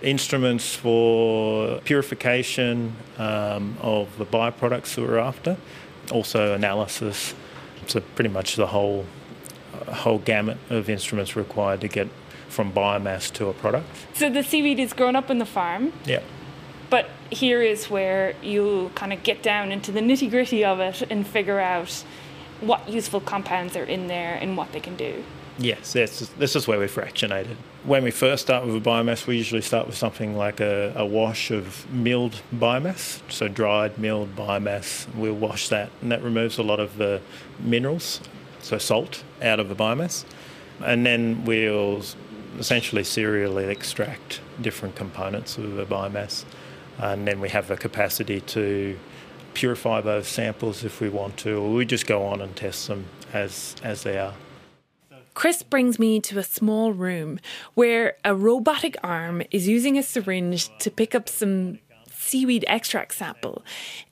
instruments 0.02 0.76
for 0.76 1.80
purification 1.86 2.94
um, 3.18 3.78
of 3.82 4.18
the 4.18 4.26
byproducts 4.26 4.96
that 4.96 5.04
we're 5.04 5.18
after, 5.18 5.56
also 6.12 6.54
analysis. 6.54 7.34
So 7.88 8.02
pretty 8.02 8.32
much 8.32 8.58
the 8.58 8.68
whole 8.68 9.06
uh, 9.88 9.94
whole 9.94 10.18
gamut 10.20 10.58
of 10.70 10.90
instruments 10.90 11.38
required 11.38 11.80
to 11.80 11.88
get 11.88 12.10
from 12.50 12.74
biomass 12.74 13.32
to 13.36 13.48
a 13.48 13.54
product. 13.54 13.88
So 14.16 14.30
the 14.30 14.44
seaweed 14.44 14.78
is 14.78 14.92
grown 14.92 15.16
up 15.16 15.30
in 15.30 15.38
the 15.38 15.46
farm, 15.46 15.94
Yeah. 16.06 16.20
but 16.90 17.10
here 17.30 17.62
is 17.62 17.90
where 17.90 18.34
you 18.42 18.92
kind 18.96 19.14
of 19.14 19.24
get 19.24 19.44
down 19.44 19.72
into 19.72 19.92
the 19.92 20.00
nitty 20.00 20.30
gritty 20.30 20.64
of 20.66 20.80
it 20.80 21.02
and 21.10 21.26
figure 21.26 21.60
out 21.60 22.04
what 22.62 22.90
useful 22.90 23.22
compounds 23.22 23.76
are 23.76 23.84
in 23.84 24.08
there 24.08 24.36
and 24.36 24.58
what 24.58 24.72
they 24.72 24.80
can 24.80 24.96
do. 24.96 25.24
Yes, 25.58 25.92
this 25.92 26.22
is, 26.22 26.30
this 26.30 26.56
is 26.56 26.68
where 26.68 26.80
we 26.80 26.88
fractionate 26.88 27.48
it. 27.48 27.58
When 27.84 28.04
we 28.04 28.12
first 28.12 28.44
start 28.44 28.66
with 28.66 28.76
a 28.76 28.80
biomass, 28.80 29.28
we 29.28 29.36
usually 29.36 29.62
start 29.62 29.88
with 29.88 29.98
something 29.98 30.38
like 30.38 30.62
a, 30.62 30.94
a 30.96 31.06
wash 31.06 31.52
of 31.52 31.90
milled 31.92 32.42
biomass, 32.56 33.22
so 33.30 33.50
dried 33.50 33.98
milled 33.98 34.36
biomass. 34.38 35.14
We'll 35.16 35.34
wash 35.34 35.68
that, 35.68 35.90
and 36.02 36.12
that 36.14 36.24
removes 36.24 36.58
a 36.60 36.64
lot 36.64 36.80
of 36.80 36.98
the 36.98 37.22
minerals, 37.60 38.22
so 38.62 38.78
salt, 38.78 39.24
out 39.42 39.60
of 39.60 39.68
the 39.68 39.76
biomass. 39.76 40.24
And 40.82 41.06
then 41.06 41.44
we'll 41.44 42.04
essentially 42.58 43.04
serially 43.04 43.66
extract 43.66 44.40
different 44.62 44.96
components 44.96 45.58
of 45.58 45.76
the 45.76 45.86
biomass. 45.86 46.46
And 47.00 47.28
then 47.28 47.40
we 47.40 47.50
have 47.50 47.68
the 47.68 47.78
capacity 47.78 48.42
to 48.42 48.98
purify 49.54 50.02
those 50.02 50.28
samples 50.28 50.84
if 50.84 51.02
we 51.02 51.10
want 51.10 51.38
to, 51.38 51.56
or 51.56 51.74
we 51.74 51.86
just 51.86 52.06
go 52.06 52.26
on 52.26 52.42
and 52.42 52.56
test 52.56 52.88
them 52.88 53.06
as, 53.34 53.76
as 53.84 54.04
they 54.04 54.18
are. 54.18 54.34
Chris 55.34 55.64
brings 55.64 55.98
me 55.98 56.20
to 56.20 56.38
a 56.38 56.44
small 56.44 56.92
room 56.92 57.40
where 57.74 58.18
a 58.26 58.36
robotic 58.36 58.98
arm 59.02 59.42
is 59.52 59.68
using 59.68 59.98
a 59.98 60.04
syringe 60.04 60.70
to 60.80 60.92
pick 60.92 61.16
up 61.16 61.30
some 61.30 61.80
seaweed 62.12 62.66
extract 62.68 63.16
sample 63.16 63.64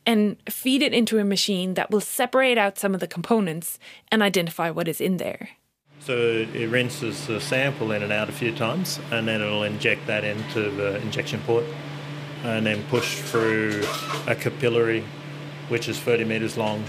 and 0.06 0.38
feed 0.50 0.82
it 0.82 0.94
into 0.94 1.20
a 1.20 1.24
machine 1.24 1.74
that 1.74 1.92
will 1.92 2.02
separate 2.02 2.58
out 2.58 2.78
some 2.78 2.94
of 2.94 3.00
the 3.00 3.08
components 3.08 3.78
and 4.10 4.24
identify 4.24 4.70
what 4.70 4.88
is 4.88 5.02
in 5.02 5.18
there. 5.18 5.50
So 6.00 6.16
it 6.16 6.70
rinses 6.70 7.28
the 7.28 7.42
sample 7.42 7.92
in 7.92 8.02
and 8.02 8.14
out 8.14 8.30
a 8.30 8.32
few 8.32 8.56
times, 8.56 9.00
and 9.12 9.28
then 9.28 9.42
it'll 9.42 9.64
inject 9.64 10.08
that 10.08 10.24
into 10.24 10.72
the 10.72 10.96
injection 11.02 11.42
port, 11.42 11.66
and 12.44 12.66
then 12.66 12.84
push 12.90 13.20
through 13.22 13.84
a 14.28 14.36
capillary, 14.36 15.04
which 15.70 15.90
is 15.90 16.00
30 16.00 16.26
metres 16.26 16.58
long, 16.58 16.84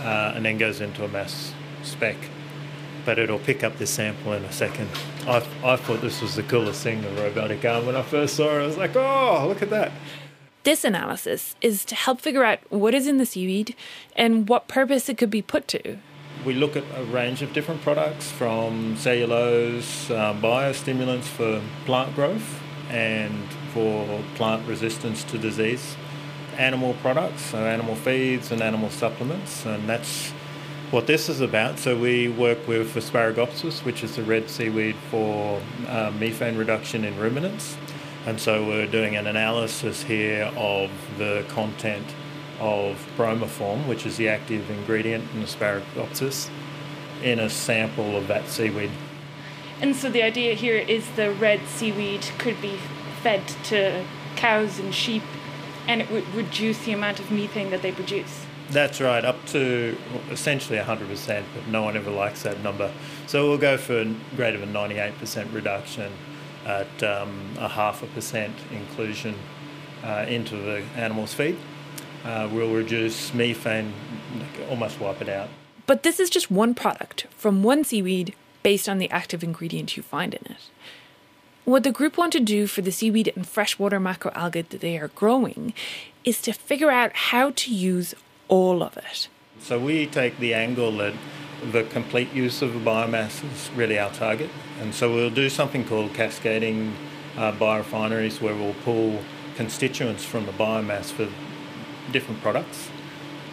uh, 0.00 0.32
and 0.34 0.44
then 0.44 0.58
goes 0.58 0.80
into 0.80 1.04
a 1.04 1.08
mass 1.08 1.52
spec. 1.82 2.16
But 3.04 3.18
it'll 3.18 3.38
pick 3.38 3.62
up 3.62 3.76
this 3.78 3.90
sample 3.90 4.32
in 4.32 4.44
a 4.44 4.52
second. 4.52 4.88
I, 5.26 5.46
I 5.62 5.76
thought 5.76 6.00
this 6.00 6.22
was 6.22 6.36
the 6.36 6.42
coolest 6.42 6.82
thing, 6.82 7.02
the 7.02 7.10
robotic 7.10 7.64
arm. 7.64 7.86
When 7.86 7.96
I 7.96 8.02
first 8.02 8.36
saw 8.36 8.58
it, 8.58 8.62
I 8.62 8.66
was 8.66 8.78
like, 8.78 8.96
oh, 8.96 9.46
look 9.46 9.62
at 9.62 9.70
that. 9.70 9.92
This 10.64 10.82
analysis 10.82 11.56
is 11.60 11.84
to 11.84 11.94
help 11.94 12.22
figure 12.22 12.42
out 12.42 12.58
what 12.70 12.94
is 12.94 13.06
in 13.06 13.18
the 13.18 13.26
seaweed 13.26 13.76
and 14.16 14.48
what 14.48 14.66
purpose 14.66 15.10
it 15.10 15.18
could 15.18 15.28
be 15.28 15.42
put 15.42 15.68
to. 15.68 15.98
We 16.46 16.54
look 16.54 16.74
at 16.74 16.84
a 16.94 17.04
range 17.04 17.42
of 17.42 17.52
different 17.52 17.82
products 17.82 18.30
from 18.30 18.96
cellulose, 18.96 20.10
um, 20.10 20.40
biostimulants 20.40 21.24
for 21.24 21.62
plant 21.84 22.14
growth 22.14 22.62
and 22.88 23.46
for 23.74 24.22
plant 24.36 24.66
resistance 24.66 25.24
to 25.24 25.36
disease, 25.36 25.96
animal 26.56 26.94
products, 27.02 27.42
so 27.46 27.58
animal 27.58 27.96
feeds 27.96 28.52
and 28.52 28.62
animal 28.62 28.88
supplements, 28.88 29.66
and 29.66 29.88
that's 29.88 30.32
what 30.90 31.08
this 31.08 31.28
is 31.28 31.40
about. 31.40 31.78
So 31.80 31.98
we 31.98 32.28
work 32.28 32.68
with 32.68 32.94
Asparagopsis, 32.94 33.84
which 33.84 34.04
is 34.04 34.14
the 34.14 34.22
red 34.22 34.48
seaweed 34.48 34.94
for 35.10 35.60
uh, 35.88 36.12
methane 36.18 36.56
reduction 36.56 37.04
in 37.04 37.18
ruminants. 37.18 37.76
And 38.26 38.40
so 38.40 38.64
we're 38.64 38.86
doing 38.86 39.16
an 39.16 39.26
analysis 39.26 40.04
here 40.04 40.50
of 40.56 40.90
the 41.18 41.44
content 41.48 42.06
of 42.60 42.96
bromoform, 43.18 43.88
which 43.88 44.06
is 44.06 44.16
the 44.16 44.28
active 44.28 44.70
ingredient 44.70 45.24
in 45.34 45.42
Asparagopsis, 45.42 46.48
in 47.22 47.40
a 47.40 47.50
sample 47.50 48.16
of 48.16 48.28
that 48.28 48.48
seaweed. 48.48 48.90
And 49.80 49.96
so 49.96 50.08
the 50.08 50.22
idea 50.22 50.54
here 50.54 50.76
is 50.76 51.10
the 51.16 51.32
red 51.32 51.60
seaweed 51.66 52.22
could 52.38 52.62
be 52.62 52.78
fed 53.24 53.48
to 53.64 54.04
cows 54.36 54.78
and 54.78 54.94
sheep 54.94 55.22
and 55.88 56.02
it 56.02 56.10
would 56.10 56.28
reduce 56.34 56.84
the 56.84 56.92
amount 56.92 57.18
of 57.18 57.30
methane 57.30 57.70
that 57.70 57.80
they 57.80 57.90
produce. 57.90 58.44
That's 58.70 59.00
right, 59.00 59.24
up 59.24 59.44
to 59.46 59.96
essentially 60.30 60.78
100%, 60.78 61.44
but 61.54 61.66
no 61.68 61.82
one 61.82 61.96
ever 61.96 62.10
likes 62.10 62.42
that 62.42 62.60
number. 62.60 62.92
So 63.26 63.48
we'll 63.48 63.58
go 63.58 63.76
for 63.76 64.04
greater 64.36 64.58
than 64.58 64.72
98% 64.72 65.52
reduction 65.54 66.12
at 66.66 67.02
um, 67.02 67.54
a 67.58 67.68
half 67.68 68.02
a 68.02 68.06
percent 68.06 68.54
inclusion 68.70 69.34
uh, 70.02 70.26
into 70.28 70.56
the 70.56 70.82
animal's 70.96 71.34
feed. 71.34 71.56
Uh, 72.24 72.48
we'll 72.50 72.72
reduce 72.72 73.34
methane, 73.34 73.92
like, 74.38 74.70
almost 74.70 75.00
wipe 75.00 75.20
it 75.20 75.28
out. 75.28 75.48
But 75.86 76.02
this 76.02 76.18
is 76.20 76.30
just 76.30 76.50
one 76.50 76.74
product 76.74 77.26
from 77.36 77.62
one 77.62 77.84
seaweed 77.84 78.34
based 78.62 78.88
on 78.88 78.96
the 78.98 79.10
active 79.10 79.44
ingredient 79.44 79.96
you 79.96 80.02
find 80.02 80.32
in 80.32 80.52
it. 80.52 80.70
What 81.64 81.82
the 81.82 81.92
group 81.92 82.18
want 82.18 82.32
to 82.34 82.40
do 82.40 82.66
for 82.66 82.82
the 82.82 82.92
seaweed 82.92 83.32
and 83.34 83.46
freshwater 83.46 83.98
macroalgae 83.98 84.68
that 84.68 84.80
they 84.80 84.98
are 84.98 85.08
growing 85.08 85.72
is 86.22 86.42
to 86.42 86.52
figure 86.52 86.90
out 86.90 87.12
how 87.14 87.52
to 87.52 87.74
use 87.74 88.14
all 88.48 88.82
of 88.82 88.98
it. 88.98 89.28
So 89.60 89.78
we 89.78 90.06
take 90.06 90.38
the 90.38 90.52
angle 90.52 90.92
that 90.98 91.14
the 91.72 91.84
complete 91.84 92.30
use 92.34 92.60
of 92.60 92.72
biomass 92.72 93.42
is 93.50 93.70
really 93.74 93.98
our 93.98 94.10
target. 94.10 94.50
And 94.78 94.94
so 94.94 95.14
we'll 95.14 95.30
do 95.30 95.48
something 95.48 95.86
called 95.86 96.12
cascading 96.12 96.94
uh, 97.38 97.52
biorefineries 97.52 98.42
where 98.42 98.54
we'll 98.54 98.76
pull 98.84 99.20
constituents 99.56 100.22
from 100.22 100.44
the 100.44 100.52
biomass 100.52 101.06
for 101.06 101.28
different 102.12 102.42
products 102.42 102.90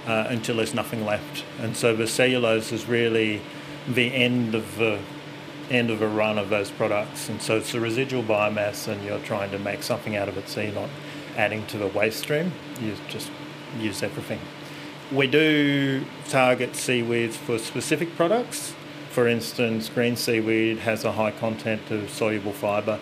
uh, 0.06 0.26
until 0.28 0.58
there's 0.58 0.74
nothing 0.74 1.06
left. 1.06 1.46
And 1.60 1.78
so 1.78 1.96
the 1.96 2.08
cellulose 2.08 2.74
is 2.74 2.88
really 2.88 3.42
the 3.88 4.14
end 4.14 4.54
of 4.54 4.76
the 4.76 5.00
end 5.72 5.90
of 5.90 6.02
a 6.02 6.08
run 6.08 6.38
of 6.38 6.50
those 6.50 6.70
products. 6.70 7.30
And 7.30 7.42
so 7.42 7.58
it's 7.58 7.72
the 7.72 7.80
residual 7.80 8.24
biomass, 8.24 8.88
and 8.88 9.04
you're 9.04 9.20
trying 9.20 9.52
to 9.52 9.60
make 9.60 9.82
something 9.82 10.16
out 10.16 10.30
of 10.30 10.38
it. 10.38 10.50
So 10.50 10.62
you're 10.62 10.74
not 10.74 10.90
adding 11.38 11.66
to 11.68 11.78
the 11.78 11.88
waste 11.88 12.20
stream. 12.20 12.52
You 12.82 12.96
just 13.08 13.32
use 13.80 14.04
everything. 14.04 14.40
We 15.12 15.28
do 15.28 16.06
target 16.30 16.76
seaweeds 16.76 17.38
for 17.38 17.58
specific 17.58 18.16
products. 18.16 18.74
For 19.10 19.28
instance, 19.28 19.90
green 19.90 20.16
seaweed 20.16 20.80
has 20.80 21.04
a 21.04 21.12
high 21.12 21.32
content 21.32 21.92
of 21.92 22.10
soluble 22.10 22.54
fibre, 22.54 23.00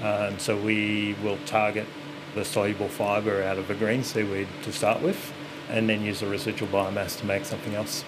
uh, 0.00 0.28
and 0.30 0.40
so 0.40 0.56
we 0.56 1.14
will 1.22 1.38
target 1.44 1.86
the 2.34 2.44
soluble 2.44 2.88
fibre 2.88 3.42
out 3.42 3.58
of 3.58 3.68
a 3.68 3.74
green 3.74 4.02
seaweed 4.02 4.48
to 4.62 4.72
start 4.72 5.02
with, 5.02 5.32
and 5.68 5.90
then 5.90 6.02
use 6.02 6.20
the 6.20 6.26
residual 6.26 6.68
biomass 6.68 7.18
to 7.20 7.26
make 7.26 7.44
something 7.44 7.74
else. 7.74 8.02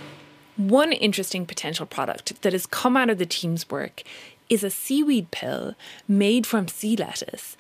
One 0.57 0.93
interesting 0.93 1.47
potential 1.47 1.85
product 1.85 2.41
that 2.43 2.53
has 2.53 2.65
come 2.65 2.97
out 2.97 3.11
of 3.11 3.19
the 3.19 3.27
team's 3.27 3.69
work 3.69 4.05
is 4.49 4.63
a 4.63 4.71
seaweed 4.71 5.31
pill 5.33 5.75
made 6.07 6.47
from 6.47 6.69
sea 6.69 6.97
lettuce 6.97 7.57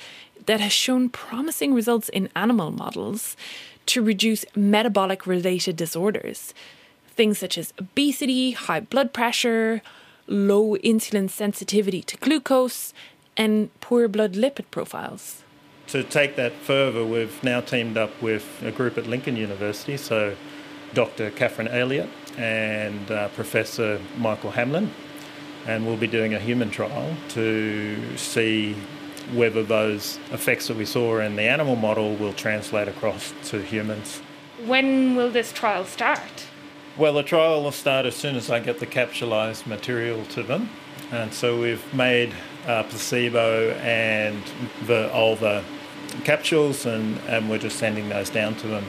that 0.47 0.61
has 0.61 0.73
shown 0.73 1.09
promising 1.09 1.75
results 1.75 2.09
in 2.09 2.29
animal 2.37 2.71
models 2.71 3.37
to 3.87 4.01
reduce 4.01 4.45
metabolic 4.55 5.27
related 5.27 5.77
disorders. 5.77 6.55
Things 7.09 7.39
such 7.39 7.59
as 7.59 7.73
obesity, 7.81 8.53
high 8.53 8.81
blood 8.81 9.13
pressure, 9.13 9.83
low 10.29 10.77
insulin 10.77 11.29
sensitivity 11.29 12.03
to 12.03 12.17
glucose, 12.19 12.95
and 13.37 13.69
poor 13.81 14.07
blood 14.07 14.35
lipid 14.35 14.67
profiles. 14.71 15.43
To 15.89 16.05
take 16.05 16.37
that 16.37 16.53
further, 16.63 17.05
we've 17.05 17.43
now 17.43 17.61
teamed 17.61 17.97
up 17.97 18.23
with 18.23 18.63
a 18.63 18.71
group 18.71 18.97
at 18.97 19.07
Lincoln 19.07 19.37
University, 19.37 19.97
so 19.97 20.37
Dr. 20.95 21.31
Catherine 21.31 21.69
Elliott 21.69 22.09
and 22.37 23.11
uh, 23.11 23.29
Professor 23.29 24.01
Michael 24.19 24.51
Hamlin, 24.51 24.93
and 25.67 25.87
we'll 25.87 25.97
be 25.97 26.07
doing 26.07 26.35
a 26.35 26.39
human 26.39 26.71
trial 26.71 27.17
to 27.31 28.17
see 28.17 28.77
whether 29.33 29.63
those 29.63 30.19
effects 30.33 30.69
that 30.69 30.77
we 30.77 30.85
saw 30.85 31.19
in 31.19 31.37
the 31.37 31.43
animal 31.43 31.77
model 31.77 32.15
will 32.17 32.33
translate 32.35 32.89
across 32.89 33.33
to 33.45 33.63
humans. 33.63 34.21
When 34.67 35.17
will 35.17 35.31
this 35.31 35.53
trial 35.53 35.85
start? 35.85 36.47
Well, 36.97 37.15
the 37.15 37.23
trial 37.23 37.63
will 37.63 37.73
start 37.73 38.07
as 38.07 38.15
soon 38.15 38.37
as 38.37 38.51
I 38.51 38.61
get 38.61 38.79
the 38.79 38.87
capsulized 38.87 39.67
material 39.67 40.25
to 40.27 40.43
them. 40.43 40.71
And 41.11 41.33
so 41.33 41.61
we've 41.61 41.95
made 41.95 42.33
uh, 42.67 42.85
placebo 42.85 43.71
and 43.83 44.43
the, 44.87 45.13
all 45.13 45.37
the 45.37 45.65
capsules, 46.25 46.87
and, 46.87 47.19
and 47.27 47.51
we're 47.51 47.59
just 47.59 47.79
sending 47.79 48.09
those 48.09 48.31
down 48.31 48.55
to 48.57 48.69
them 48.69 48.85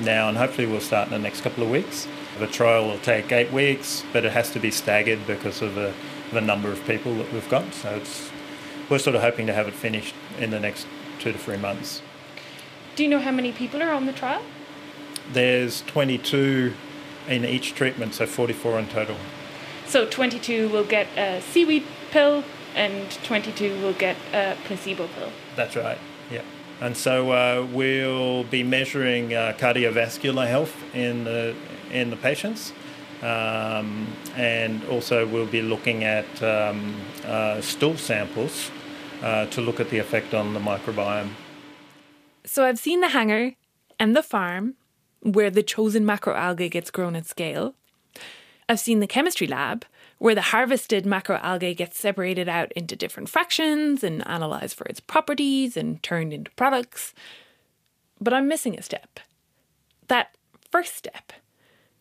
now. 0.00 0.28
And 0.28 0.36
hopefully, 0.36 0.66
we'll 0.66 0.80
start 0.80 1.06
in 1.06 1.12
the 1.12 1.18
next 1.18 1.42
couple 1.42 1.62
of 1.62 1.70
weeks. 1.70 2.08
The 2.38 2.46
trial 2.48 2.86
will 2.86 2.98
take 2.98 3.30
eight 3.30 3.52
weeks, 3.52 4.02
but 4.12 4.24
it 4.24 4.32
has 4.32 4.50
to 4.52 4.58
be 4.58 4.70
staggered 4.70 5.26
because 5.26 5.62
of 5.62 5.74
the, 5.74 5.92
the 6.32 6.40
number 6.40 6.70
of 6.70 6.84
people 6.84 7.14
that 7.16 7.32
we've 7.32 7.48
got. 7.48 7.72
So 7.74 7.90
it's, 7.90 8.30
we're 8.90 8.98
sort 8.98 9.14
of 9.14 9.22
hoping 9.22 9.46
to 9.46 9.52
have 9.52 9.68
it 9.68 9.74
finished 9.74 10.14
in 10.38 10.50
the 10.50 10.58
next 10.58 10.86
two 11.20 11.32
to 11.32 11.38
three 11.38 11.56
months. 11.56 12.02
Do 12.96 13.04
you 13.04 13.08
know 13.08 13.20
how 13.20 13.30
many 13.30 13.52
people 13.52 13.82
are 13.82 13.92
on 13.92 14.06
the 14.06 14.12
trial? 14.12 14.42
There's 15.32 15.82
22 15.82 16.74
in 17.28 17.44
each 17.44 17.74
treatment, 17.74 18.14
so 18.14 18.26
44 18.26 18.80
in 18.80 18.88
total. 18.88 19.16
So 19.86 20.06
22 20.06 20.68
will 20.68 20.84
get 20.84 21.06
a 21.16 21.40
seaweed 21.40 21.84
pill 22.10 22.44
and 22.74 23.10
22 23.22 23.80
will 23.80 23.92
get 23.92 24.16
a 24.32 24.56
placebo 24.64 25.06
pill. 25.08 25.30
That's 25.56 25.76
right, 25.76 25.98
yeah. 26.30 26.42
And 26.80 26.96
so 26.96 27.30
uh, 27.30 27.66
we'll 27.72 28.44
be 28.44 28.62
measuring 28.62 29.32
uh, 29.32 29.54
cardiovascular 29.56 30.46
health 30.46 30.74
in 30.94 31.24
the 31.24 31.54
in 31.94 32.10
the 32.10 32.16
patients. 32.16 32.72
Um, 33.22 34.06
and 34.36 34.84
also, 34.86 35.26
we'll 35.26 35.46
be 35.46 35.62
looking 35.62 36.04
at 36.04 36.42
um, 36.42 36.94
uh, 37.24 37.60
stool 37.62 37.96
samples 37.96 38.70
uh, 39.22 39.46
to 39.46 39.62
look 39.62 39.80
at 39.80 39.88
the 39.88 39.98
effect 39.98 40.34
on 40.34 40.52
the 40.52 40.60
microbiome. 40.60 41.30
So, 42.44 42.66
I've 42.66 42.78
seen 42.78 43.00
the 43.00 43.08
hangar 43.08 43.52
and 43.98 44.14
the 44.14 44.22
farm 44.22 44.74
where 45.20 45.50
the 45.50 45.62
chosen 45.62 46.04
macroalgae 46.04 46.70
gets 46.70 46.90
grown 46.90 47.16
at 47.16 47.26
scale. 47.26 47.74
I've 48.68 48.80
seen 48.80 49.00
the 49.00 49.06
chemistry 49.06 49.46
lab 49.46 49.86
where 50.18 50.34
the 50.34 50.42
harvested 50.42 51.04
macroalgae 51.04 51.76
gets 51.76 51.98
separated 51.98 52.48
out 52.48 52.72
into 52.72 52.96
different 52.96 53.28
fractions 53.28 54.04
and 54.04 54.22
analysed 54.26 54.74
for 54.74 54.86
its 54.86 55.00
properties 55.00 55.76
and 55.76 56.02
turned 56.02 56.32
into 56.32 56.50
products. 56.52 57.14
But 58.20 58.34
I'm 58.34 58.48
missing 58.48 58.78
a 58.78 58.82
step. 58.82 59.20
That 60.08 60.36
first 60.70 60.94
step 60.94 61.32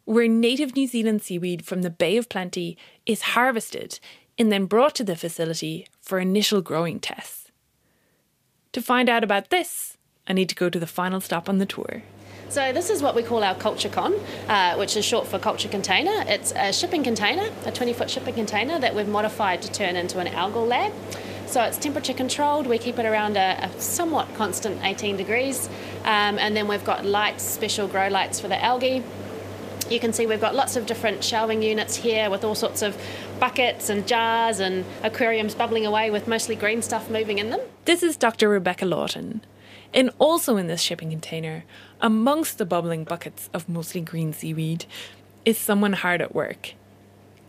where 0.06 0.28
native 0.28 0.76
New 0.76 0.88
Zealand 0.88 1.22
seaweed 1.22 1.66
from 1.66 1.82
the 1.82 1.90
Bay 1.90 2.18
of 2.18 2.30
Plenty 2.30 2.78
is 3.06 3.22
harvested 3.22 4.00
and 4.38 4.52
then 4.52 4.66
brought 4.66 4.96
to 4.96 5.04
the 5.04 5.16
facility 5.16 5.88
for 6.02 6.20
initial 6.20 6.62
growing 6.62 7.00
tests. 7.00 7.52
To 8.74 8.82
find 8.82 9.10
out 9.10 9.24
about 9.24 9.50
this, 9.50 9.98
I 10.28 10.34
need 10.34 10.50
to 10.50 10.56
go 10.56 10.70
to 10.70 10.80
the 10.80 10.88
final 10.88 11.22
stop 11.22 11.48
on 11.48 11.60
the 11.60 11.66
tour. 11.66 12.04
So 12.50 12.72
this 12.72 12.90
is 12.90 13.02
what 13.02 13.16
we 13.16 13.24
call 13.24 13.44
our 13.44 13.56
culture 13.56 13.90
con, 13.90 14.14
uh, 14.48 14.76
which 14.76 14.96
is 14.96 15.06
short 15.06 15.28
for 15.28 15.40
culture 15.40 15.70
container. 15.70 16.24
It's 16.28 16.52
a 16.56 16.72
shipping 16.72 17.04
container, 17.04 17.50
a 17.66 17.72
20-foot 17.72 18.10
shipping 18.10 18.36
container 18.36 18.80
that 18.80 18.94
we've 18.94 19.08
modified 19.08 19.62
to 19.64 19.72
turn 19.72 19.96
into 19.96 20.20
an 20.20 20.28
algal 20.28 20.68
lab. 20.68 20.94
So 21.48 21.64
it's 21.64 21.78
temperature 21.78 22.14
controlled. 22.14 22.68
We 22.68 22.78
keep 22.78 23.00
it 23.00 23.06
around 23.06 23.38
a, 23.38 23.58
a 23.64 23.82
somewhat 23.82 24.34
constant 24.36 24.84
18 24.84 25.18
degrees, 25.18 25.68
um, 26.04 26.38
and 26.38 26.56
then 26.56 26.68
we've 26.68 26.84
got 26.84 27.06
lights, 27.06 27.44
special 27.44 27.88
grow 27.88 28.08
lights 28.08 28.40
for 28.40 28.48
the 28.48 28.64
algae. 28.64 29.04
You 29.90 30.00
can 30.00 30.14
see 30.14 30.26
we've 30.26 30.42
got 30.42 30.56
lots 30.56 30.76
of 30.76 30.86
different 30.86 31.24
shelving 31.24 31.62
units 31.62 31.96
here 31.96 32.30
with 32.30 32.44
all 32.44 32.56
sorts 32.56 32.82
of 32.82 32.98
buckets 33.40 33.90
and 33.90 34.08
jars 34.08 34.60
and 34.60 34.86
aquariums 35.04 35.56
bubbling 35.56 35.86
away 35.86 36.12
with 36.12 36.28
mostly 36.28 36.56
green 36.56 36.82
stuff 36.82 37.10
moving 37.10 37.40
in 37.40 37.50
them. 37.50 37.60
This 37.86 38.04
is 38.04 38.18
Dr. 38.18 38.50
Rebecca 38.50 38.86
Lawton. 38.86 39.42
And 39.94 40.10
also 40.18 40.58
in 40.58 40.68
this 40.68 40.82
shipping 40.82 41.12
container, 41.12 41.66
amongst 42.02 42.58
the 42.58 42.66
bubbling 42.66 43.04
buckets 43.04 43.50
of 43.54 43.70
mostly 43.70 44.02
green 44.02 44.34
seaweed, 44.34 44.86
is 45.46 45.58
someone 45.58 45.94
hard 45.94 46.22
at 46.22 46.34
work, 46.34 46.74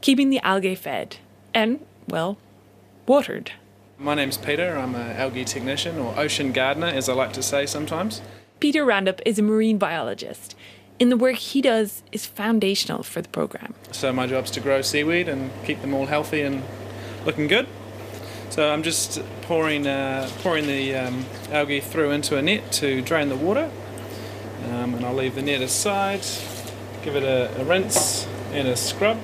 keeping 0.00 0.30
the 0.30 0.40
algae 0.40 0.74
fed 0.74 1.16
and, 1.54 1.84
well, 2.08 2.36
watered. 3.06 3.52
My 3.98 4.14
name's 4.14 4.36
Peter. 4.36 4.76
I'm 4.76 4.94
an 4.94 5.16
algae 5.16 5.44
technician, 5.44 5.98
or 5.98 6.18
ocean 6.18 6.52
gardener, 6.52 6.88
as 6.88 7.08
I 7.08 7.14
like 7.14 7.32
to 7.34 7.42
say 7.42 7.64
sometimes. 7.64 8.20
Peter 8.60 8.84
Randup 8.84 9.20
is 9.24 9.38
a 9.38 9.42
marine 9.42 9.78
biologist 9.78 10.56
and 11.00 11.10
the 11.10 11.16
work 11.16 11.36
he 11.36 11.60
does 11.60 12.02
is 12.12 12.26
foundational 12.26 13.02
for 13.02 13.20
the 13.20 13.28
program. 13.28 13.74
So 13.90 14.12
my 14.12 14.26
job's 14.26 14.50
to 14.52 14.60
grow 14.60 14.82
seaweed 14.82 15.28
and 15.28 15.50
keep 15.64 15.80
them 15.80 15.94
all 15.94 16.06
healthy 16.06 16.42
and 16.42 16.62
looking 17.24 17.48
good. 17.48 17.66
So 18.50 18.70
I'm 18.70 18.82
just 18.82 19.20
pouring 19.42 19.86
uh, 19.86 20.30
pouring 20.42 20.66
the 20.66 20.94
um, 20.94 21.26
algae 21.50 21.80
through 21.80 22.10
into 22.10 22.36
a 22.36 22.42
net 22.42 22.70
to 22.72 23.00
drain 23.02 23.28
the 23.28 23.36
water, 23.36 23.70
um, 24.70 24.94
and 24.94 25.04
I'll 25.04 25.14
leave 25.14 25.34
the 25.34 25.42
net 25.42 25.60
aside, 25.60 26.20
give 27.02 27.16
it 27.16 27.24
a, 27.24 27.60
a 27.60 27.64
rinse 27.64 28.28
and 28.52 28.68
a 28.68 28.76
scrub. 28.76 29.18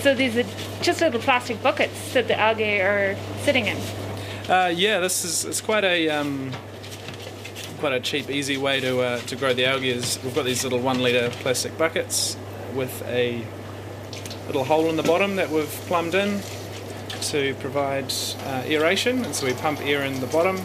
So 0.00 0.14
these 0.14 0.36
are 0.36 0.44
just 0.82 1.00
little 1.00 1.20
plastic 1.20 1.62
buckets 1.62 2.12
that 2.14 2.26
the 2.26 2.38
algae 2.38 2.80
are 2.80 3.16
sitting 3.42 3.66
in. 3.66 3.78
Uh, 4.48 4.72
yeah, 4.74 4.98
this 4.98 5.24
is 5.24 5.44
it's 5.44 5.60
quite 5.60 5.84
a 5.84 6.10
um, 6.10 6.50
quite 7.84 7.92
a 7.92 8.00
cheap, 8.00 8.30
easy 8.30 8.56
way 8.56 8.80
to 8.80 9.02
uh, 9.02 9.18
to 9.18 9.36
grow 9.36 9.52
the 9.52 9.66
algae. 9.66 9.90
Is 9.90 10.18
we've 10.24 10.34
got 10.34 10.46
these 10.46 10.64
little 10.64 10.78
one 10.78 11.00
litre 11.00 11.28
plastic 11.42 11.76
buckets 11.76 12.34
with 12.74 13.02
a 13.02 13.44
little 14.46 14.64
hole 14.64 14.88
in 14.88 14.96
the 14.96 15.02
bottom 15.02 15.36
that 15.36 15.50
we've 15.50 15.68
plumbed 15.86 16.14
in 16.14 16.40
to 17.24 17.54
provide 17.56 18.10
uh, 18.46 18.62
aeration, 18.64 19.22
and 19.22 19.34
so 19.34 19.44
we 19.44 19.52
pump 19.52 19.82
air 19.82 20.02
in 20.02 20.18
the 20.20 20.26
bottom, 20.28 20.56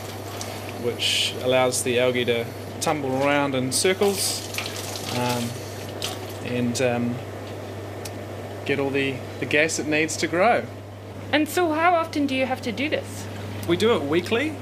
which 0.82 1.34
allows 1.41 1.84
the 1.84 1.99
algae 1.99 2.23
to 2.23 2.45
tumble 2.79 3.21
around 3.21 3.53
in 3.53 3.73
circles 3.73 4.47
um, 5.17 5.43
and 6.45 6.82
um, 6.82 7.15
get 8.63 8.79
all 8.79 8.91
the, 8.91 9.17
the 9.41 9.45
gas 9.45 9.77
it 9.77 9.88
needs 9.88 10.15
to 10.15 10.25
grow. 10.25 10.63
And 11.34 11.49
so, 11.49 11.73
how 11.73 11.95
often 11.95 12.27
do 12.27 12.34
you 12.34 12.45
have 12.45 12.62
to 12.62 12.71
do 12.71 12.88
this? 12.88 13.27
We 13.67 13.75
do 13.75 13.93
it 13.97 14.03
weekly 14.03 14.55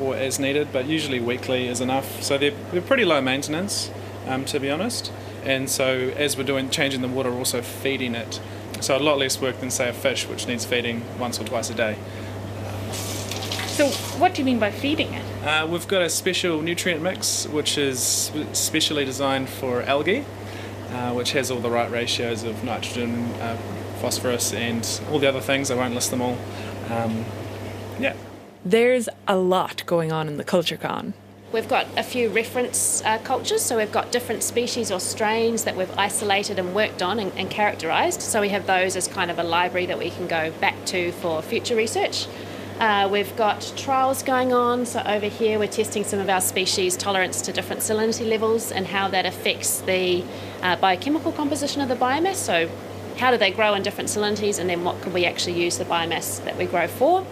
or 0.00 0.16
as 0.16 0.38
needed, 0.38 0.68
but 0.72 0.86
usually 0.86 1.20
weekly 1.20 1.68
is 1.68 1.80
enough. 1.80 2.22
So 2.22 2.38
they're, 2.38 2.54
they're 2.72 2.82
pretty 2.82 3.04
low 3.04 3.20
maintenance. 3.20 3.90
um, 4.26 4.44
to 4.46 4.60
be 4.60 4.70
honest. 4.70 5.12
And 5.44 5.68
so 5.68 6.12
as 6.16 6.36
we're 6.36 6.44
doing 6.44 6.70
changing 6.70 7.02
the 7.02 7.08
water, 7.08 7.30
we're 7.30 7.38
also 7.38 7.62
feeding 7.62 8.14
it. 8.14 8.40
So 8.80 8.96
a 8.96 8.98
lot 8.98 9.18
less 9.18 9.40
work 9.40 9.60
than 9.60 9.70
say 9.70 9.88
a 9.88 9.92
fish, 9.92 10.26
which 10.26 10.46
needs 10.46 10.64
feeding 10.64 11.02
once 11.18 11.38
or 11.40 11.44
twice 11.44 11.70
a 11.70 11.74
day. 11.74 11.96
So, 13.66 13.88
what 14.18 14.34
do 14.34 14.40
you 14.40 14.44
mean 14.44 14.60
by 14.60 14.70
feeding 14.70 15.12
it? 15.14 15.24
Uh, 15.44 15.66
we've 15.66 15.88
got 15.88 16.00
a 16.00 16.08
special 16.08 16.62
nutrient 16.62 17.02
mix, 17.02 17.46
which 17.48 17.76
is 17.76 18.30
specially 18.52 19.04
designed 19.04 19.48
for 19.48 19.82
algae, 19.82 20.24
uh, 20.92 21.12
which 21.12 21.32
has 21.32 21.50
all 21.50 21.58
the 21.58 21.70
right 21.70 21.90
ratios 21.90 22.44
of 22.44 22.62
nitrogen, 22.62 23.24
uh, 23.40 23.56
phosphorus, 24.00 24.54
and 24.54 25.00
all 25.10 25.18
the 25.18 25.28
other 25.28 25.40
things. 25.40 25.72
I 25.72 25.74
won't 25.74 25.92
list 25.92 26.12
them 26.12 26.22
all. 26.22 26.38
Um, 26.88 27.24
yeah. 27.98 28.14
There's 28.66 29.10
a 29.28 29.36
lot 29.36 29.84
going 29.84 30.10
on 30.10 30.26
in 30.26 30.38
the 30.38 30.44
CultureCon. 30.44 31.12
We've 31.52 31.68
got 31.68 31.86
a 31.98 32.02
few 32.02 32.30
reference 32.30 33.02
uh, 33.04 33.18
cultures, 33.18 33.60
so 33.60 33.76
we've 33.76 33.92
got 33.92 34.10
different 34.10 34.42
species 34.42 34.90
or 34.90 35.00
strains 35.00 35.64
that 35.64 35.76
we've 35.76 35.98
isolated 35.98 36.58
and 36.58 36.74
worked 36.74 37.02
on 37.02 37.18
and, 37.18 37.30
and 37.36 37.50
characterised. 37.50 38.22
So 38.22 38.40
we 38.40 38.48
have 38.48 38.66
those 38.66 38.96
as 38.96 39.06
kind 39.06 39.30
of 39.30 39.38
a 39.38 39.44
library 39.44 39.84
that 39.86 39.98
we 39.98 40.08
can 40.08 40.26
go 40.26 40.50
back 40.62 40.82
to 40.86 41.12
for 41.12 41.42
future 41.42 41.76
research. 41.76 42.26
Uh, 42.80 43.06
we've 43.12 43.36
got 43.36 43.70
trials 43.76 44.22
going 44.22 44.54
on. 44.54 44.86
So 44.86 45.02
over 45.04 45.26
here, 45.26 45.58
we're 45.58 45.68
testing 45.68 46.02
some 46.02 46.18
of 46.18 46.30
our 46.30 46.40
species' 46.40 46.96
tolerance 46.96 47.42
to 47.42 47.52
different 47.52 47.82
salinity 47.82 48.26
levels 48.26 48.72
and 48.72 48.86
how 48.86 49.08
that 49.08 49.26
affects 49.26 49.82
the 49.82 50.24
uh, 50.62 50.76
biochemical 50.76 51.32
composition 51.32 51.82
of 51.82 51.88
the 51.88 51.96
biomass. 51.96 52.36
So 52.36 52.70
how 53.18 53.30
do 53.30 53.36
they 53.36 53.50
grow 53.50 53.74
in 53.74 53.82
different 53.82 54.10
salinities, 54.10 54.58
and 54.58 54.68
then 54.68 54.82
what 54.82 55.00
can 55.02 55.12
we 55.12 55.24
actually 55.24 55.62
use 55.62 55.78
the 55.78 55.84
biomass 55.84 56.42
that 56.44 56.56
we 56.56 56.64
grow 56.64 56.88
for? 56.88 57.24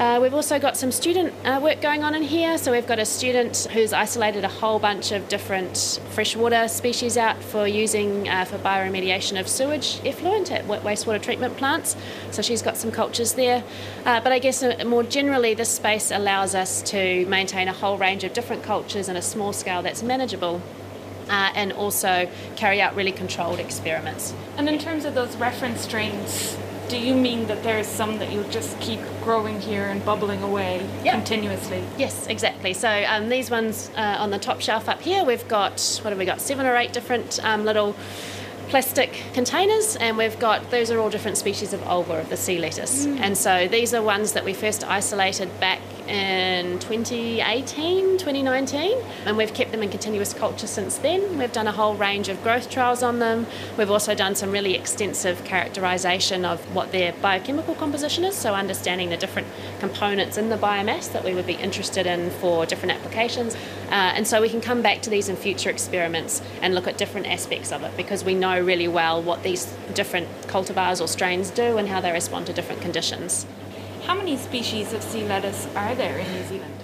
Uh, 0.00 0.18
we've 0.18 0.32
also 0.32 0.58
got 0.58 0.78
some 0.78 0.90
student 0.90 1.30
uh, 1.44 1.60
work 1.62 1.78
going 1.82 2.02
on 2.02 2.14
in 2.14 2.22
here. 2.22 2.56
So 2.56 2.72
we've 2.72 2.86
got 2.86 2.98
a 2.98 3.04
student 3.04 3.68
who's 3.70 3.92
isolated 3.92 4.44
a 4.44 4.48
whole 4.48 4.78
bunch 4.78 5.12
of 5.12 5.28
different 5.28 6.00
freshwater 6.12 6.68
species 6.68 7.18
out 7.18 7.36
for 7.44 7.68
using 7.68 8.26
uh, 8.26 8.46
for 8.46 8.56
bioremediation 8.56 9.38
of 9.38 9.46
sewage 9.46 10.00
effluent 10.06 10.50
at 10.52 10.64
wastewater 10.64 11.20
treatment 11.20 11.58
plants. 11.58 11.98
So 12.30 12.40
she's 12.40 12.62
got 12.62 12.78
some 12.78 12.90
cultures 12.90 13.34
there. 13.34 13.62
Uh, 14.06 14.22
but 14.22 14.32
I 14.32 14.38
guess 14.38 14.62
uh, 14.62 14.82
more 14.86 15.02
generally, 15.02 15.52
this 15.52 15.68
space 15.68 16.10
allows 16.10 16.54
us 16.54 16.80
to 16.92 17.26
maintain 17.26 17.68
a 17.68 17.74
whole 17.74 17.98
range 17.98 18.24
of 18.24 18.32
different 18.32 18.62
cultures 18.62 19.10
in 19.10 19.16
a 19.16 19.22
small 19.22 19.52
scale 19.52 19.82
that's 19.82 20.02
manageable. 20.02 20.62
Uh, 21.28 21.52
and 21.54 21.72
also 21.74 22.28
carry 22.56 22.80
out 22.80 22.96
really 22.96 23.12
controlled 23.12 23.60
experiments. 23.60 24.34
And 24.56 24.68
in 24.68 24.78
terms 24.80 25.04
of 25.04 25.14
those 25.14 25.36
reference 25.36 25.82
strains, 25.82 26.56
do 26.90 26.98
you 26.98 27.14
mean 27.14 27.46
that 27.46 27.62
there's 27.62 27.86
some 27.86 28.18
that 28.18 28.32
you'll 28.32 28.50
just 28.50 28.78
keep 28.80 29.00
growing 29.22 29.60
here 29.60 29.86
and 29.86 30.04
bubbling 30.04 30.42
away 30.42 30.84
yep. 31.04 31.14
continuously? 31.14 31.84
Yes, 31.96 32.26
exactly. 32.26 32.74
So 32.74 32.88
um, 33.06 33.28
these 33.28 33.48
ones 33.48 33.90
uh, 33.96 34.16
on 34.18 34.30
the 34.30 34.40
top 34.40 34.60
shelf 34.60 34.88
up 34.88 35.00
here, 35.00 35.24
we've 35.24 35.46
got 35.46 36.00
what 36.02 36.10
have 36.10 36.18
we 36.18 36.24
got? 36.24 36.40
Seven 36.40 36.66
or 36.66 36.76
eight 36.76 36.92
different 36.92 37.38
um, 37.44 37.64
little 37.64 37.94
plastic 38.70 39.22
containers, 39.34 39.94
and 39.96 40.16
we've 40.16 40.38
got 40.40 40.70
those 40.72 40.90
are 40.90 40.98
all 40.98 41.10
different 41.10 41.36
species 41.36 41.72
of 41.72 41.80
ulva 41.82 42.20
of 42.20 42.28
the 42.28 42.36
sea 42.36 42.58
lettuce. 42.58 43.06
Mm. 43.06 43.20
And 43.20 43.38
so 43.38 43.68
these 43.68 43.94
are 43.94 44.02
ones 44.02 44.32
that 44.32 44.44
we 44.44 44.52
first 44.52 44.82
isolated 44.84 45.48
back 45.60 45.80
in 46.10 46.78
2018, 46.80 48.18
2019, 48.18 48.98
and 49.24 49.36
we've 49.36 49.54
kept 49.54 49.70
them 49.70 49.82
in 49.82 49.88
continuous 49.88 50.34
culture 50.34 50.66
since 50.66 50.98
then. 50.98 51.38
We've 51.38 51.52
done 51.52 51.68
a 51.68 51.72
whole 51.72 51.94
range 51.94 52.28
of 52.28 52.42
growth 52.42 52.68
trials 52.68 53.02
on 53.02 53.20
them. 53.20 53.46
We've 53.78 53.90
also 53.90 54.14
done 54.14 54.34
some 54.34 54.50
really 54.50 54.74
extensive 54.74 55.44
characterization 55.44 56.44
of 56.44 56.60
what 56.74 56.90
their 56.90 57.12
biochemical 57.22 57.76
composition 57.76 58.24
is, 58.24 58.34
so 58.34 58.54
understanding 58.54 59.10
the 59.10 59.16
different 59.16 59.46
components 59.78 60.36
in 60.36 60.48
the 60.48 60.56
biomass 60.56 61.12
that 61.12 61.24
we 61.24 61.32
would 61.32 61.46
be 61.46 61.54
interested 61.54 62.06
in 62.06 62.30
for 62.30 62.66
different 62.66 62.92
applications. 62.92 63.54
Uh, 63.86 64.12
and 64.14 64.26
so 64.26 64.40
we 64.40 64.48
can 64.48 64.60
come 64.60 64.82
back 64.82 65.02
to 65.02 65.10
these 65.10 65.28
in 65.28 65.36
future 65.36 65.70
experiments 65.70 66.42
and 66.60 66.74
look 66.74 66.88
at 66.88 66.98
different 66.98 67.28
aspects 67.28 67.70
of 67.70 67.84
it 67.84 67.96
because 67.96 68.24
we 68.24 68.34
know 68.34 68.60
really 68.60 68.88
well 68.88 69.22
what 69.22 69.44
these 69.44 69.72
different 69.94 70.28
cultivars 70.48 71.00
or 71.00 71.06
strains 71.06 71.50
do 71.50 71.78
and 71.78 71.88
how 71.88 72.00
they 72.00 72.10
respond 72.10 72.46
to 72.46 72.52
different 72.52 72.80
conditions. 72.82 73.46
How 74.10 74.16
many 74.16 74.36
species 74.36 74.92
of 74.92 75.04
sea 75.04 75.24
lettuce 75.24 75.68
are 75.76 75.94
there 75.94 76.18
in 76.18 76.32
New 76.32 76.42
Zealand? 76.46 76.74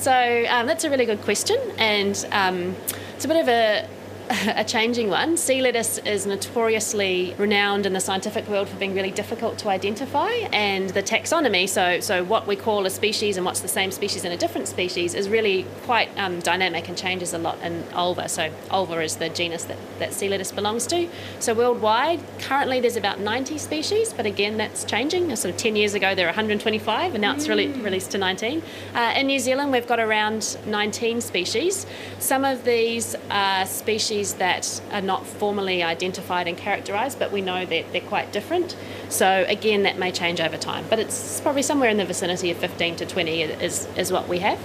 So 0.00 0.10
um, 0.48 0.66
that's 0.66 0.82
a 0.82 0.90
really 0.90 1.06
good 1.06 1.22
question, 1.22 1.56
and 1.78 2.26
um, 2.32 2.74
it's 3.14 3.24
a 3.24 3.28
bit 3.28 3.36
of 3.36 3.46
a 3.46 3.86
a 4.56 4.64
changing 4.64 5.10
one. 5.10 5.36
Sea 5.36 5.60
lettuce 5.60 5.98
is 5.98 6.26
notoriously 6.26 7.34
renowned 7.36 7.84
in 7.84 7.92
the 7.92 8.00
scientific 8.00 8.48
world 8.48 8.68
for 8.68 8.76
being 8.76 8.94
really 8.94 9.10
difficult 9.10 9.58
to 9.58 9.68
identify, 9.68 10.30
and 10.52 10.90
the 10.90 11.02
taxonomy, 11.02 11.68
so, 11.68 12.00
so 12.00 12.24
what 12.24 12.46
we 12.46 12.56
call 12.56 12.86
a 12.86 12.90
species 12.90 13.36
and 13.36 13.44
what's 13.44 13.60
the 13.60 13.68
same 13.68 13.90
species 13.90 14.24
in 14.24 14.32
a 14.32 14.36
different 14.36 14.68
species, 14.68 15.14
is 15.14 15.28
really 15.28 15.66
quite 15.82 16.08
um, 16.18 16.40
dynamic 16.40 16.88
and 16.88 16.96
changes 16.96 17.34
a 17.34 17.38
lot 17.38 17.60
in 17.60 17.82
ulva. 17.92 18.30
So, 18.30 18.50
ulva 18.70 19.04
is 19.04 19.16
the 19.16 19.28
genus 19.28 19.64
that, 19.64 19.76
that 19.98 20.14
sea 20.14 20.28
lettuce 20.28 20.52
belongs 20.52 20.86
to. 20.88 21.08
So, 21.40 21.52
worldwide, 21.52 22.20
currently 22.38 22.80
there's 22.80 22.96
about 22.96 23.20
90 23.20 23.58
species, 23.58 24.12
but 24.12 24.24
again, 24.24 24.56
that's 24.56 24.84
changing. 24.84 25.34
Sort 25.36 25.52
of 25.52 25.60
10 25.60 25.76
years 25.76 25.94
ago, 25.94 26.14
there 26.14 26.26
were 26.26 26.30
125, 26.30 27.14
and 27.14 27.20
now 27.20 27.34
it's 27.34 27.48
really 27.48 27.66
mm. 27.66 27.84
released 27.84 28.12
to 28.12 28.18
19. 28.18 28.62
Uh, 28.94 29.14
in 29.16 29.26
New 29.26 29.38
Zealand, 29.38 29.72
we've 29.72 29.86
got 29.86 30.00
around 30.00 30.56
19 30.66 31.20
species. 31.20 31.86
Some 32.18 32.44
of 32.44 32.64
these 32.64 33.14
uh, 33.30 33.64
species 33.64 34.21
that 34.34 34.80
are 34.90 35.00
not 35.00 35.26
formally 35.26 35.82
identified 35.82 36.48
and 36.48 36.56
characterised, 36.56 37.18
but 37.18 37.32
we 37.32 37.40
know 37.40 37.66
that 37.66 37.92
they're 37.92 38.00
quite 38.00 38.32
different. 38.32 38.76
So 39.08 39.44
again, 39.48 39.82
that 39.82 39.98
may 39.98 40.12
change 40.12 40.40
over 40.40 40.56
time, 40.56 40.84
but 40.88 40.98
it's 40.98 41.40
probably 41.40 41.62
somewhere 41.62 41.90
in 41.90 41.96
the 41.96 42.04
vicinity 42.04 42.50
of 42.50 42.56
15 42.58 42.96
to 42.96 43.06
20 43.06 43.42
is, 43.42 43.86
is 43.96 44.12
what 44.12 44.28
we 44.28 44.38
have. 44.38 44.58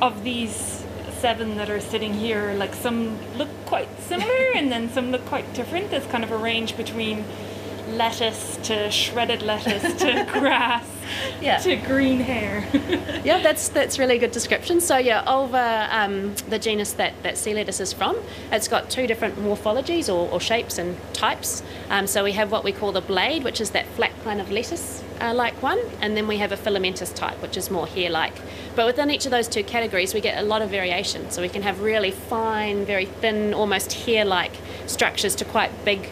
Of 0.00 0.22
these 0.22 0.84
seven 1.18 1.56
that 1.56 1.70
are 1.70 1.80
sitting 1.80 2.12
here, 2.12 2.52
like 2.52 2.74
some 2.74 3.18
look 3.38 3.48
quite 3.66 3.88
similar 4.02 4.50
and 4.54 4.70
then 4.70 4.90
some 4.90 5.10
look 5.10 5.24
quite 5.24 5.52
different. 5.54 5.90
There's 5.90 6.06
kind 6.06 6.22
of 6.22 6.30
a 6.30 6.36
range 6.36 6.76
between 6.76 7.24
lettuce 7.88 8.58
to 8.64 8.90
shredded 8.90 9.42
lettuce 9.42 9.94
to 10.00 10.26
grass 10.32 10.88
yeah. 11.40 11.58
to 11.58 11.76
green 11.76 12.20
hair. 12.20 12.66
yeah, 13.24 13.42
that's 13.42 13.68
that's 13.68 13.98
really 13.98 14.18
good 14.18 14.32
description. 14.32 14.80
So 14.80 14.96
yeah, 14.96 15.24
ulva, 15.24 15.88
um, 15.92 16.34
the 16.48 16.58
genus 16.58 16.92
that, 16.94 17.14
that 17.22 17.36
sea 17.36 17.54
lettuce 17.54 17.80
is 17.80 17.92
from, 17.92 18.16
it's 18.50 18.68
got 18.68 18.90
two 18.90 19.06
different 19.06 19.36
morphologies 19.36 20.08
or, 20.08 20.30
or 20.30 20.40
shapes 20.40 20.78
and 20.78 20.96
types. 21.12 21.62
Um, 21.90 22.06
so 22.06 22.24
we 22.24 22.32
have 22.32 22.50
what 22.50 22.64
we 22.64 22.72
call 22.72 22.92
the 22.92 23.00
blade, 23.00 23.44
which 23.44 23.60
is 23.60 23.70
that 23.70 23.86
flat 23.88 24.12
kind 24.24 24.40
of 24.40 24.50
lettuce 24.50 25.02
uh, 25.20 25.32
like 25.32 25.62
one, 25.62 25.78
and 26.00 26.16
then 26.16 26.26
we 26.26 26.38
have 26.38 26.52
a 26.52 26.56
filamentous 26.56 27.12
type, 27.12 27.40
which 27.40 27.56
is 27.56 27.70
more 27.70 27.86
hair 27.86 28.10
like. 28.10 28.34
But 28.74 28.86
within 28.86 29.10
each 29.10 29.24
of 29.26 29.30
those 29.30 29.48
two 29.48 29.62
categories, 29.62 30.14
we 30.14 30.20
get 30.20 30.38
a 30.38 30.42
lot 30.42 30.62
of 30.62 30.70
variation. 30.70 31.30
So 31.30 31.42
we 31.42 31.48
can 31.48 31.62
have 31.62 31.80
really 31.80 32.10
fine, 32.10 32.84
very 32.84 33.06
thin, 33.06 33.54
almost 33.54 33.92
hair 33.92 34.24
like 34.24 34.52
structures 34.86 35.34
to 35.36 35.44
quite 35.44 35.70
big 35.84 36.10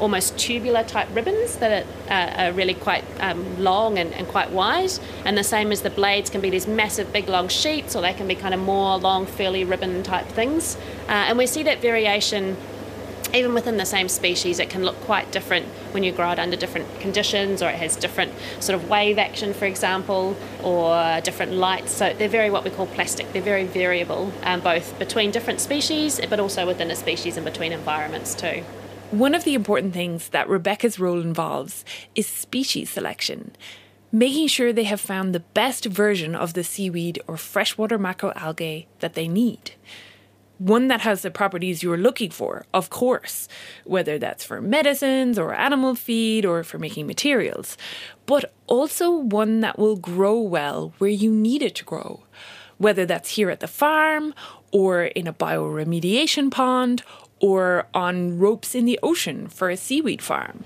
almost 0.00 0.38
tubular 0.38 0.84
type 0.84 1.08
ribbons 1.12 1.56
that 1.56 1.84
are, 2.08 2.12
uh, 2.12 2.46
are 2.46 2.52
really 2.52 2.74
quite 2.74 3.04
um, 3.20 3.62
long 3.62 3.98
and, 3.98 4.12
and, 4.14 4.26
quite 4.28 4.50
wide. 4.50 4.90
And 5.24 5.38
the 5.38 5.44
same 5.44 5.72
as 5.72 5.82
the 5.82 5.90
blades 5.90 6.30
can 6.30 6.40
be 6.40 6.50
these 6.50 6.66
massive, 6.66 7.12
big, 7.12 7.28
long 7.28 7.48
sheets, 7.48 7.94
or 7.94 8.02
they 8.02 8.12
can 8.12 8.26
be 8.26 8.34
kind 8.34 8.54
of 8.54 8.60
more 8.60 8.98
long, 8.98 9.26
furly 9.26 9.64
ribbon 9.64 10.02
type 10.02 10.26
things. 10.26 10.76
Uh, 11.08 11.12
and 11.12 11.38
we 11.38 11.46
see 11.46 11.62
that 11.62 11.80
variation 11.80 12.56
even 13.34 13.52
within 13.52 13.76
the 13.76 13.84
same 13.84 14.08
species, 14.08 14.60
it 14.60 14.70
can 14.70 14.84
look 14.84 14.98
quite 15.00 15.32
different 15.32 15.66
when 15.90 16.04
you 16.04 16.12
grow 16.12 16.30
it 16.30 16.38
under 16.38 16.56
different 16.56 17.00
conditions, 17.00 17.62
or 17.62 17.68
it 17.68 17.74
has 17.74 17.96
different 17.96 18.32
sort 18.60 18.80
of 18.80 18.88
wave 18.88 19.18
action, 19.18 19.52
for 19.52 19.64
example, 19.64 20.36
or 20.62 21.20
different 21.22 21.52
lights. 21.52 21.92
So 21.92 22.14
they're 22.14 22.28
very 22.28 22.48
what 22.48 22.62
we 22.62 22.70
call 22.70 22.86
plastic. 22.86 23.32
They're 23.32 23.42
very 23.42 23.64
variable, 23.64 24.32
um, 24.44 24.60
both 24.60 24.96
between 25.00 25.32
different 25.32 25.60
species, 25.60 26.20
but 26.30 26.38
also 26.38 26.64
within 26.64 26.90
a 26.92 26.96
species 26.96 27.36
and 27.36 27.44
between 27.44 27.72
environments 27.72 28.34
too. 28.34 28.62
One 29.14 29.36
of 29.36 29.44
the 29.44 29.54
important 29.54 29.94
things 29.94 30.30
that 30.30 30.48
Rebecca's 30.48 30.98
role 30.98 31.20
involves 31.20 31.84
is 32.16 32.26
species 32.26 32.90
selection, 32.90 33.54
making 34.10 34.48
sure 34.48 34.72
they 34.72 34.90
have 34.90 35.00
found 35.00 35.32
the 35.32 35.46
best 35.54 35.84
version 35.84 36.34
of 36.34 36.54
the 36.54 36.64
seaweed 36.64 37.22
or 37.28 37.36
freshwater 37.36 37.96
macroalgae 37.96 38.86
that 38.98 39.14
they 39.14 39.28
need. 39.28 39.74
One 40.58 40.88
that 40.88 41.02
has 41.02 41.22
the 41.22 41.30
properties 41.30 41.80
you're 41.80 41.96
looking 41.96 42.30
for, 42.30 42.66
of 42.74 42.90
course, 42.90 43.46
whether 43.84 44.18
that's 44.18 44.42
for 44.42 44.60
medicines 44.60 45.38
or 45.38 45.54
animal 45.54 45.94
feed 45.94 46.44
or 46.44 46.64
for 46.64 46.80
making 46.80 47.06
materials, 47.06 47.78
but 48.26 48.52
also 48.66 49.12
one 49.12 49.60
that 49.60 49.78
will 49.78 49.94
grow 49.94 50.40
well 50.40 50.92
where 50.98 51.08
you 51.08 51.30
need 51.30 51.62
it 51.62 51.76
to 51.76 51.84
grow, 51.84 52.24
whether 52.78 53.06
that's 53.06 53.36
here 53.36 53.50
at 53.50 53.60
the 53.60 53.68
farm 53.68 54.34
or 54.72 55.04
in 55.04 55.28
a 55.28 55.32
bioremediation 55.32 56.50
pond 56.50 57.04
or 57.44 57.86
on 57.92 58.38
ropes 58.38 58.74
in 58.74 58.86
the 58.86 58.98
ocean 59.02 59.46
for 59.48 59.68
a 59.68 59.76
seaweed 59.76 60.22
farm. 60.22 60.64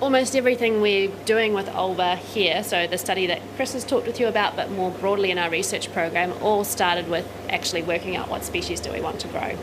Almost 0.00 0.36
everything 0.36 0.80
we're 0.80 1.08
doing 1.24 1.54
with 1.54 1.66
Ulva 1.66 2.18
here, 2.18 2.62
so 2.62 2.86
the 2.86 2.98
study 2.98 3.26
that 3.26 3.42
Chris 3.56 3.72
has 3.72 3.84
talked 3.84 4.06
with 4.06 4.20
you 4.20 4.28
about, 4.28 4.54
but 4.54 4.70
more 4.70 4.92
broadly 4.92 5.32
in 5.32 5.38
our 5.38 5.50
research 5.50 5.92
program, 5.92 6.32
all 6.40 6.62
started 6.62 7.10
with 7.10 7.26
actually 7.48 7.82
working 7.82 8.14
out 8.14 8.28
what 8.28 8.44
species 8.44 8.78
do 8.78 8.92
we 8.92 9.00
want 9.00 9.18
to 9.18 9.26
grow. 9.26 9.58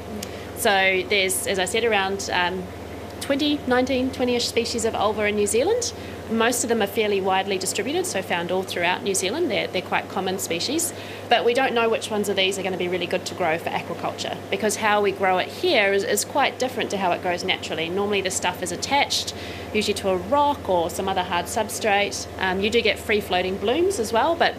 So 0.58 1.06
there's, 1.08 1.48
as 1.48 1.58
I 1.58 1.64
said, 1.64 1.86
around 1.86 2.30
um, 2.34 2.62
20, 3.22 3.62
19, 3.66 4.10
20-ish 4.10 4.46
species 4.46 4.84
of 4.84 4.94
ulva 4.94 5.30
in 5.30 5.38
New 5.38 5.48
Zealand. 5.48 5.94
Most 6.30 6.64
of 6.64 6.70
them 6.70 6.82
are 6.82 6.88
fairly 6.88 7.22
widely 7.22 7.58
distributed, 7.58 8.06
so 8.06 8.22
found 8.22 8.52
all 8.52 8.64
throughout 8.64 9.04
New 9.04 9.16
Zealand. 9.16 9.50
They're, 9.50 9.68
they're 9.68 9.82
quite 9.82 10.10
common 10.10 10.40
species. 10.40 10.94
But 11.30 11.46
we 11.46 11.54
don't 11.54 11.74
know 11.74 11.90
which 11.90 12.10
ones 12.10 12.30
of 12.30 12.36
these 12.36 12.58
are 12.58 12.62
going 12.62 12.74
to 12.74 12.78
be 12.78 12.88
really 12.88 13.06
good 13.06 13.26
to 13.26 13.36
grow 13.36 13.58
for 13.58 13.70
aquaculture 13.70 14.38
because 14.50 14.78
how 14.78 15.02
we 15.02 15.12
grow 15.12 15.38
it 15.38 15.48
here 15.48 15.92
is, 15.92 16.04
is 16.04 16.24
quite 16.24 16.60
different 16.60 16.90
to 16.92 16.98
how 16.98 17.12
it 17.12 17.22
grows 17.22 17.44
naturally. 17.44 17.90
Normally, 17.90 18.22
the 18.22 18.32
stuff 18.32 18.64
is 18.64 18.72
attached, 18.72 19.34
usually 19.74 19.94
to 19.96 20.10
a 20.10 20.18
rock 20.18 20.70
or 20.70 20.90
some 20.90 21.10
other 21.10 21.24
hard 21.24 21.46
substrate. 21.46 22.28
Um, 22.40 22.62
you 22.62 22.70
do 22.70 22.82
get 22.82 22.98
free 22.98 23.22
floating 23.22 23.58
blooms 23.58 24.00
as 24.00 24.14
well, 24.14 24.36
but 24.36 24.56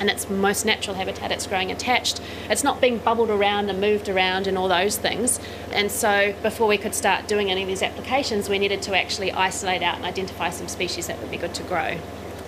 in 0.00 0.08
its 0.08 0.28
most 0.28 0.64
natural 0.64 0.96
habitat, 0.96 1.32
it's 1.32 1.46
growing 1.46 1.70
attached. 1.70 2.20
It's 2.50 2.64
not 2.64 2.80
being 2.80 2.98
bubbled 2.98 3.30
around 3.30 3.70
and 3.70 3.80
moved 3.80 4.08
around 4.08 4.46
and 4.46 4.56
all 4.58 4.68
those 4.68 4.96
things. 4.96 5.40
And 5.72 5.90
so, 5.90 6.34
before 6.42 6.68
we 6.68 6.78
could 6.78 6.94
start 6.94 7.28
doing 7.28 7.50
any 7.50 7.62
of 7.62 7.68
these 7.68 7.82
applications, 7.82 8.48
we 8.48 8.58
needed 8.58 8.82
to 8.82 8.96
actually 8.96 9.32
isolate 9.32 9.82
out 9.82 9.96
and 9.96 10.04
identify 10.04 10.50
some 10.50 10.68
species 10.68 11.06
that 11.06 11.18
would 11.20 11.30
be 11.30 11.38
good 11.38 11.54
to 11.54 11.62
grow. 11.62 11.98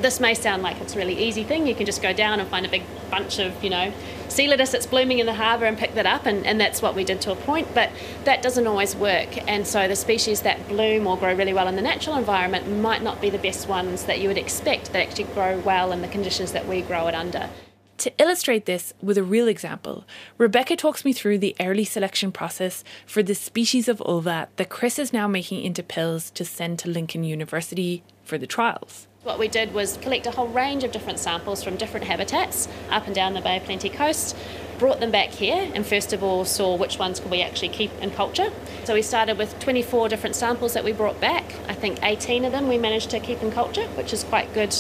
This 0.01 0.21
may 0.21 0.35
sound 0.35 0.63
like 0.63 0.81
it's 0.81 0.95
a 0.95 0.99
really 0.99 1.19
easy 1.19 1.43
thing. 1.43 1.67
You 1.67 1.75
can 1.75 1.85
just 1.85 2.01
go 2.03 2.13
down 2.13 2.39
and 2.39 2.49
find 2.49 2.65
a 2.65 2.69
big 2.69 2.85
bunch 3.11 3.41
of, 3.41 3.65
you 3.65 3.71
know, 3.71 3.93
sea 4.29 4.47
lettuce 4.47 4.71
that's 4.71 4.87
blooming 4.87 5.19
in 5.19 5.27
the 5.27 5.35
harbour 5.35 5.65
and 5.65 5.77
pick 5.77 5.95
that 5.95 6.07
up, 6.07 6.25
and, 6.25 6.47
and 6.47 6.61
that's 6.61 6.81
what 6.81 6.95
we 6.95 7.03
did 7.03 7.21
to 7.23 7.33
a 7.33 7.37
point. 7.37 7.75
But 7.75 7.91
that 8.25 8.41
doesn't 8.41 8.67
always 8.67 8.95
work, 8.95 9.49
and 9.49 9.67
so 9.67 9.89
the 9.89 9.97
species 9.97 10.43
that 10.43 10.69
bloom 10.69 11.07
or 11.07 11.17
grow 11.17 11.35
really 11.35 11.53
well 11.53 11.67
in 11.67 11.75
the 11.75 11.83
natural 11.83 12.17
environment 12.17 12.71
might 12.81 13.03
not 13.03 13.21
be 13.21 13.29
the 13.29 13.39
best 13.39 13.69
ones 13.69 14.05
that 14.05 14.21
you 14.21 14.29
would 14.29 14.39
expect 14.39 14.93
that 14.93 15.01
actually 15.01 15.25
grow 15.25 15.59
well 15.59 15.91
in 15.91 16.01
the 16.01 16.09
conditions 16.09 16.53
that 16.53 16.69
we 16.69 16.81
grow 16.83 17.09
it 17.09 17.15
under. 17.15 17.51
To 17.99 18.13
illustrate 18.19 18.67
this 18.67 18.95
with 19.03 19.19
a 19.19 19.25
real 19.25 19.49
example, 19.49 20.05
Rebecca 20.37 20.77
talks 20.77 21.05
me 21.05 21.13
through 21.13 21.39
the 21.39 21.57
early 21.59 21.85
selection 21.85 22.31
process 22.31 22.85
for 23.05 23.25
the 23.25 23.35
species 23.35 23.89
of 23.89 23.99
ulva 23.99 24.47
that 24.55 24.69
Chris 24.69 25.01
is 25.01 25.13
now 25.13 25.27
making 25.27 25.65
into 25.65 25.83
pills 25.83 26.31
to 26.31 26.45
send 26.45 26.79
to 26.79 26.89
Lincoln 26.89 27.25
University 27.25 28.05
for 28.23 28.39
the 28.39 28.47
trials. 28.47 29.08
What 29.25 29.41
we 29.41 29.49
did 29.49 29.75
was 29.75 29.97
collect 29.97 30.27
a 30.27 30.31
whole 30.31 30.47
range 30.47 30.85
of 30.85 30.93
different 30.93 31.19
samples 31.19 31.65
from 31.65 31.77
different 31.77 32.07
habitats 32.07 32.69
up 32.89 33.07
and 33.07 33.15
down 33.15 33.35
the 33.35 33.41
Bay 33.41 33.57
of 33.57 33.65
Plenty 33.65 33.91
coast, 33.91 34.37
brought 34.79 35.01
them 35.01 35.11
back 35.11 35.31
here, 35.31 35.69
and 35.75 35.85
first 35.85 36.13
of 36.13 36.23
all 36.23 36.45
saw 36.45 36.77
which 36.77 37.01
ones 37.01 37.19
could 37.19 37.33
we 37.33 37.43
actually 37.43 37.71
keep 37.71 37.91
in 38.01 38.13
culture. 38.13 38.53
So 38.85 38.95
we 38.95 39.03
started 39.03 39.37
with 39.37 39.59
24 39.59 40.09
different 40.09 40.37
samples 40.37 40.73
that 40.75 40.85
we 40.85 40.93
brought 40.93 41.21
back. 41.21 41.45
I 41.67 41.75
think 41.75 41.99
18 42.01 42.45
of 42.45 42.53
them 42.53 42.69
we 42.69 42.79
managed 42.79 43.11
to 43.11 43.19
keep 43.19 43.43
in 43.43 43.51
culture, 43.51 43.89
which 43.89 44.13
is 44.13 44.23
quite 44.23 44.55
good. 44.55 44.75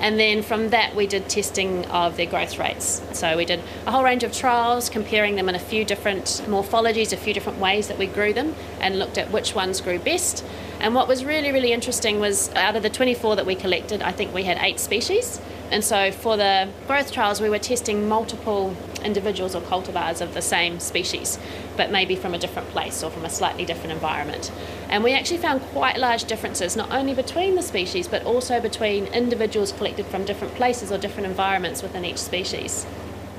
And 0.00 0.18
then 0.18 0.42
from 0.42 0.70
that, 0.70 0.94
we 0.94 1.06
did 1.06 1.28
testing 1.28 1.84
of 1.86 2.16
their 2.16 2.26
growth 2.26 2.58
rates. 2.58 3.02
So 3.12 3.36
we 3.36 3.44
did 3.44 3.60
a 3.86 3.90
whole 3.90 4.04
range 4.04 4.22
of 4.22 4.32
trials, 4.32 4.88
comparing 4.88 5.36
them 5.36 5.48
in 5.48 5.54
a 5.54 5.58
few 5.58 5.84
different 5.84 6.24
morphologies, 6.46 7.12
a 7.12 7.16
few 7.16 7.34
different 7.34 7.58
ways 7.58 7.88
that 7.88 7.98
we 7.98 8.06
grew 8.06 8.32
them, 8.32 8.54
and 8.80 8.98
looked 8.98 9.18
at 9.18 9.30
which 9.30 9.54
ones 9.54 9.80
grew 9.80 9.98
best. 9.98 10.44
And 10.80 10.94
what 10.94 11.08
was 11.08 11.24
really, 11.24 11.50
really 11.50 11.72
interesting 11.72 12.20
was 12.20 12.52
out 12.54 12.76
of 12.76 12.82
the 12.82 12.90
24 12.90 13.36
that 13.36 13.46
we 13.46 13.56
collected, 13.56 14.02
I 14.02 14.12
think 14.12 14.32
we 14.32 14.44
had 14.44 14.58
eight 14.60 14.78
species. 14.78 15.40
And 15.70 15.84
so 15.84 16.10
for 16.10 16.36
the 16.36 16.68
growth 16.86 17.12
trials, 17.12 17.40
we 17.40 17.50
were 17.50 17.58
testing 17.58 18.08
multiple 18.08 18.74
individuals 19.04 19.54
or 19.54 19.60
cultivars 19.60 20.20
of 20.20 20.32
the 20.34 20.42
same 20.42 20.80
species, 20.80 21.38
but 21.76 21.90
maybe 21.90 22.16
from 22.16 22.34
a 22.34 22.38
different 22.38 22.68
place 22.70 23.02
or 23.02 23.10
from 23.10 23.24
a 23.24 23.30
slightly 23.30 23.64
different 23.64 23.92
environment. 23.92 24.50
And 24.88 25.04
we 25.04 25.12
actually 25.12 25.38
found 25.38 25.60
quite 25.60 25.98
large 25.98 26.24
differences, 26.24 26.74
not 26.74 26.90
only 26.90 27.14
between 27.14 27.54
the 27.54 27.62
species, 27.62 28.08
but 28.08 28.24
also 28.24 28.60
between 28.60 29.06
individuals 29.08 29.72
collected 29.72 30.06
from 30.06 30.24
different 30.24 30.54
places 30.54 30.90
or 30.90 30.98
different 30.98 31.26
environments 31.26 31.82
within 31.82 32.04
each 32.04 32.18
species. 32.18 32.86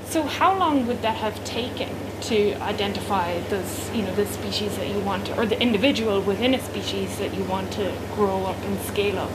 So 0.05 0.23
how 0.23 0.57
long 0.57 0.87
would 0.87 1.01
that 1.01 1.17
have 1.17 1.43
taken 1.45 1.89
to 2.21 2.53
identify 2.61 3.39
those, 3.41 3.89
you 3.91 4.03
know, 4.03 4.13
the 4.15 4.25
species 4.25 4.75
that 4.77 4.87
you 4.87 4.99
want 4.99 5.27
to, 5.27 5.37
or 5.37 5.45
the 5.45 5.59
individual 5.61 6.21
within 6.21 6.53
a 6.53 6.59
species 6.59 7.17
that 7.19 7.33
you 7.33 7.43
want 7.45 7.71
to 7.73 7.93
grow 8.15 8.45
up 8.45 8.57
and 8.63 8.79
scale 8.81 9.19
up? 9.19 9.31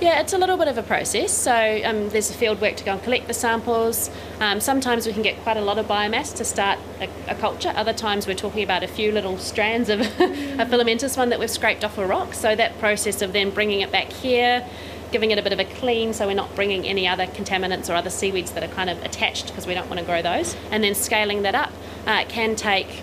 Yeah, 0.00 0.18
it's 0.20 0.32
a 0.32 0.38
little 0.38 0.56
bit 0.56 0.66
of 0.66 0.78
a 0.78 0.82
process. 0.82 1.30
So 1.30 1.52
um, 1.84 2.08
there's 2.08 2.30
a 2.30 2.32
field 2.32 2.58
work 2.62 2.74
to 2.76 2.84
go 2.84 2.92
and 2.92 3.02
collect 3.02 3.26
the 3.28 3.34
samples. 3.34 4.10
Um, 4.40 4.58
sometimes 4.58 5.06
we 5.06 5.12
can 5.12 5.20
get 5.20 5.36
quite 5.42 5.58
a 5.58 5.60
lot 5.60 5.76
of 5.76 5.86
biomass 5.86 6.34
to 6.36 6.44
start 6.44 6.78
a, 7.00 7.08
a 7.30 7.34
culture. 7.34 7.70
Other 7.76 7.92
times 7.92 8.26
we're 8.26 8.34
talking 8.34 8.62
about 8.62 8.82
a 8.82 8.88
few 8.88 9.12
little 9.12 9.36
strands 9.36 9.90
of 9.90 10.00
a 10.20 10.64
filamentous 10.64 11.18
one 11.18 11.28
that 11.28 11.38
we've 11.38 11.50
scraped 11.50 11.84
off 11.84 11.98
a 11.98 12.06
rock. 12.06 12.32
So 12.32 12.56
that 12.56 12.78
process 12.78 13.20
of 13.20 13.34
then 13.34 13.50
bringing 13.50 13.82
it 13.82 13.92
back 13.92 14.10
here, 14.10 14.66
giving 15.12 15.32
it 15.32 15.38
a 15.38 15.42
bit 15.42 15.52
of 15.52 15.58
a 15.58 15.66
clean 15.66 16.14
so 16.14 16.26
we're 16.26 16.32
not 16.32 16.54
bringing 16.54 16.86
any 16.86 17.06
other 17.06 17.26
contaminants 17.26 17.90
or 17.90 17.94
other 17.94 18.10
seaweeds 18.10 18.52
that 18.52 18.64
are 18.64 18.74
kind 18.74 18.88
of 18.88 19.02
attached 19.04 19.48
because 19.48 19.66
we 19.66 19.74
don't 19.74 19.90
want 19.90 20.00
to 20.00 20.06
grow 20.06 20.22
those. 20.22 20.56
And 20.70 20.82
then 20.82 20.94
scaling 20.94 21.42
that 21.42 21.54
up 21.54 21.72
uh, 22.06 22.24
can 22.26 22.56
take 22.56 23.02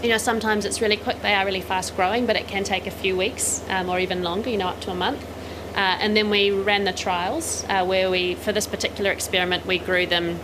you 0.00 0.10
know, 0.10 0.18
sometimes 0.18 0.66
it's 0.66 0.82
really 0.82 0.98
quick, 0.98 1.22
they 1.22 1.32
are 1.32 1.46
really 1.46 1.62
fast 1.62 1.96
growing, 1.96 2.26
but 2.26 2.36
it 2.36 2.46
can 2.46 2.62
take 2.62 2.86
a 2.86 2.90
few 2.90 3.16
weeks 3.16 3.64
um, 3.70 3.88
or 3.88 3.98
even 3.98 4.22
longer, 4.22 4.50
you 4.50 4.58
know, 4.58 4.68
up 4.68 4.80
to 4.82 4.90
a 4.90 4.94
month. 4.94 5.26
Uh, 5.74 5.98
and 6.00 6.16
then 6.16 6.30
we 6.30 6.50
ran 6.50 6.84
the 6.84 6.92
trials 6.92 7.64
uh, 7.68 7.84
where 7.84 8.10
we, 8.10 8.34
for 8.36 8.52
this 8.52 8.66
particular 8.66 9.10
experiment, 9.10 9.66
we 9.66 9.78
grew 9.78 10.06
them 10.06 10.38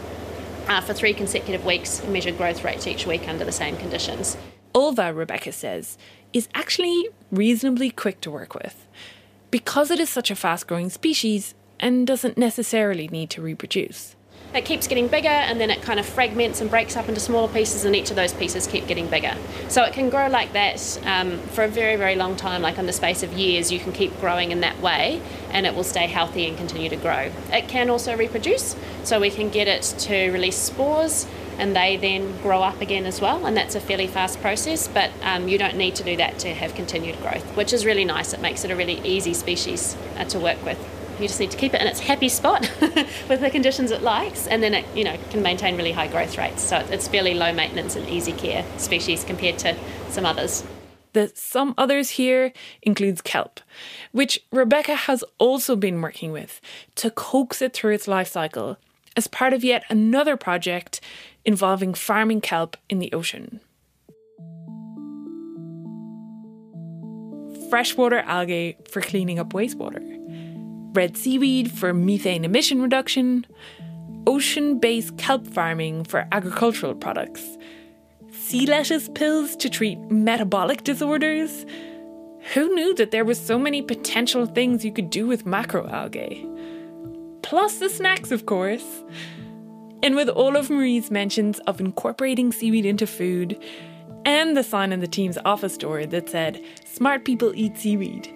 uh, 0.66 0.81
for 0.81 0.93
three 0.93 1.14
consecutive 1.14 1.64
weeks 1.64 2.01
and 2.01 2.12
measured 2.12 2.37
growth 2.37 2.64
rates 2.64 2.87
each 2.87 3.07
week 3.07 3.29
under 3.29 3.45
the 3.45 3.53
same 3.53 3.77
conditions. 3.77 4.37
Ulva, 4.75 5.14
Rebecca 5.14 5.53
says, 5.53 5.99
is 6.33 6.49
actually 6.55 7.09
reasonably 7.31 7.90
quick 7.90 8.21
to 8.23 8.31
work 8.31 8.55
with 8.55 8.87
because 9.51 9.90
it 9.90 9.99
is 9.99 10.09
such 10.09 10.31
a 10.31 10.37
fast 10.37 10.66
growing 10.66 10.90
species 10.90 11.55
and 11.79 12.07
doesn't 12.07 12.38
necessarily 12.38 13.09
need 13.09 13.31
to 13.31 13.43
reproduce. 13.43 14.14
It 14.53 14.65
keeps 14.65 14.89
getting 14.89 15.07
bigger 15.07 15.29
and 15.29 15.61
then 15.61 15.71
it 15.71 15.81
kind 15.81 16.01
of 16.01 16.07
fragments 16.07 16.61
and 16.61 16.69
breaks 16.69 16.97
up 16.97 17.09
into 17.09 17.21
smaller 17.21 17.47
pieces, 17.47 17.85
and 17.85 17.95
each 17.95 18.11
of 18.11 18.17
those 18.17 18.33
pieces 18.33 18.67
keep 18.67 18.89
getting 18.89 19.07
bigger. 19.07 19.37
So 19.69 19.85
it 19.85 19.93
can 19.93 20.11
grow 20.11 20.27
like 20.27 20.53
that 20.55 21.01
um, 21.05 21.39
for 21.39 21.63
a 21.63 21.69
very, 21.69 21.95
very 21.95 22.17
long 22.17 22.35
time, 22.35 22.61
like 22.61 22.77
in 22.77 22.87
the 22.87 22.93
space 22.93 23.23
of 23.23 23.33
years, 23.33 23.71
you 23.71 23.79
can 23.79 23.93
keep 23.93 24.19
growing 24.21 24.51
in 24.51 24.61
that 24.61 24.81
way 24.81 25.23
and 25.51 25.67
it 25.67 25.75
will 25.75 25.85
stay 25.85 26.09
healthy 26.09 26.47
and 26.47 26.57
continue 26.57 26.89
to 26.89 26.97
grow. 26.97 27.31
It 27.53 27.69
can 27.69 27.91
also 27.91 28.17
reproduce, 28.17 28.75
so 29.05 29.21
we 29.21 29.31
can 29.31 29.51
get 29.51 29.69
it 29.69 29.83
to 30.01 30.31
release 30.33 30.57
spores 30.57 31.29
and 31.59 31.77
they 31.77 31.97
then 31.97 32.37
grow 32.41 32.63
up 32.63 32.81
again 32.81 33.07
as 33.07 33.21
well. 33.21 33.47
And 33.47 33.57
that's 33.57 33.77
a 33.77 33.81
fairly 33.81 34.09
fast 34.09 34.41
process, 34.41 34.89
but 34.89 35.11
um, 35.23 35.47
you 35.47 35.59
don't 35.59 35.77
need 35.77 35.95
to 35.97 36.03
do 36.03 36.17
that 36.17 36.41
to 36.41 36.55
have 36.55 36.75
continued 36.75 37.21
growth, 37.21 37.45
which 37.57 37.73
is 37.73 37.87
really 37.87 38.05
nice. 38.05 38.33
It 38.33 38.41
makes 38.41 38.65
it 38.65 38.73
a 38.73 38.77
really 38.77 39.01
easy 39.05 39.35
species 39.35 39.97
uh, 40.17 40.25
to 40.25 40.41
work 40.41 40.65
with. 40.65 40.79
You 41.21 41.29
just 41.29 41.39
need 41.39 41.51
to 41.51 41.59
keep 41.59 41.75
it 41.75 41.83
in 41.83 41.87
its 41.87 42.01
happy 42.01 42.31
spot 42.31 42.71
with 42.81 43.41
the 43.41 43.51
conditions 43.51 43.91
it 43.91 44.01
likes, 44.03 44.47
and 44.47 44.63
then 44.63 44.73
it 44.73 44.87
you 44.95 45.05
know 45.05 45.19
can 45.31 45.43
maintain 45.43 45.77
really 45.77 45.93
high 45.93 46.09
growth 46.09 46.39
rates. 46.39 46.63
So 46.63 46.79
it's 46.79 47.09
fairly 47.09 47.35
low 47.35 47.53
maintenance 47.53 47.95
and 47.95 48.09
easy 48.09 48.33
care 48.33 48.65
species 48.79 49.23
compared 49.23 49.59
to 49.59 49.77
some 50.09 50.25
others. 50.25 50.65
The 51.13 51.31
some 51.35 51.75
others 51.77 52.11
here 52.11 52.53
includes 52.81 53.21
kelp, 53.21 53.61
which 54.13 54.41
Rebecca 54.51 54.95
has 54.95 55.23
also 55.39 55.77
been 55.77 56.01
working 56.01 56.33
with 56.33 56.61
to 56.97 57.11
coax 57.11 57.61
it 57.61 57.75
through 57.75 57.95
its 57.95 58.09
life 58.09 58.29
cycle 58.29 58.79
as 59.17 59.27
part 59.27 59.53
of 59.53 59.63
yet 59.63 59.85
another 59.91 60.37
project 60.37 61.01
involving 61.45 61.93
farming 61.93 62.41
kelp 62.41 62.77
in 62.89 62.99
the 62.99 63.13
ocean. 63.13 63.61
Freshwater 67.69 68.21
algae 68.21 68.77
for 68.89 69.01
cleaning 69.01 69.39
up 69.39 69.53
wastewater, 69.53 70.10
red 70.92 71.16
seaweed 71.16 71.70
for 71.70 71.94
methane 71.94 72.44
emission 72.44 72.83
reduction, 72.83 73.46
ocean 74.26 74.79
based 74.79 75.16
kelp 75.16 75.46
farming 75.46 76.05
for 76.05 76.26
agricultural 76.33 76.94
products, 76.94 77.57
sea 78.31 78.66
lettuce 78.66 79.09
pills 79.14 79.57
to 79.57 79.68
treat 79.68 79.98
metabolic 80.11 80.85
disorders. 80.85 81.64
Who 82.55 82.74
knew 82.74 82.94
that 82.94 83.11
there 83.11 83.24
were 83.24 83.35
so 83.35 83.59
many 83.59 83.83
potential 83.83 84.46
things 84.46 84.85
you 84.85 84.92
could 84.92 85.11
do 85.11 85.26
with 85.26 85.44
macroalgae? 85.44 86.46
Plus 87.42 87.79
the 87.79 87.88
snacks, 87.88 88.31
of 88.31 88.46
course. 88.46 89.05
And 90.03 90.16
with 90.16 90.29
all 90.29 90.57
of 90.57 90.70
Marie's 90.70 91.11
mentions 91.11 91.59
of 91.61 91.81
incorporating 91.81 92.53
seaweed 92.53 92.87
into 92.87 93.07
food, 93.07 93.62
and 94.24 94.57
the 94.57 94.62
sign 94.62 94.92
in 94.92 95.00
the 95.00 95.07
team's 95.07 95.38
office 95.44 95.76
door 95.76 96.07
that 96.07 96.29
said, 96.29 96.62
Smart 96.85 97.24
people 97.24 97.53
eat 97.55 97.76
seaweed, 97.76 98.33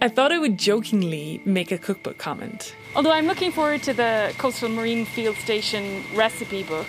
I 0.00 0.08
thought 0.08 0.32
I 0.32 0.38
would 0.38 0.58
jokingly 0.58 1.40
make 1.44 1.72
a 1.72 1.78
cookbook 1.78 2.18
comment. 2.18 2.74
Although 2.94 3.12
I'm 3.12 3.26
looking 3.26 3.52
forward 3.52 3.82
to 3.84 3.94
the 3.94 4.34
Coastal 4.38 4.68
Marine 4.68 5.04
Field 5.04 5.36
Station 5.36 6.04
recipe 6.14 6.62
book. 6.62 6.86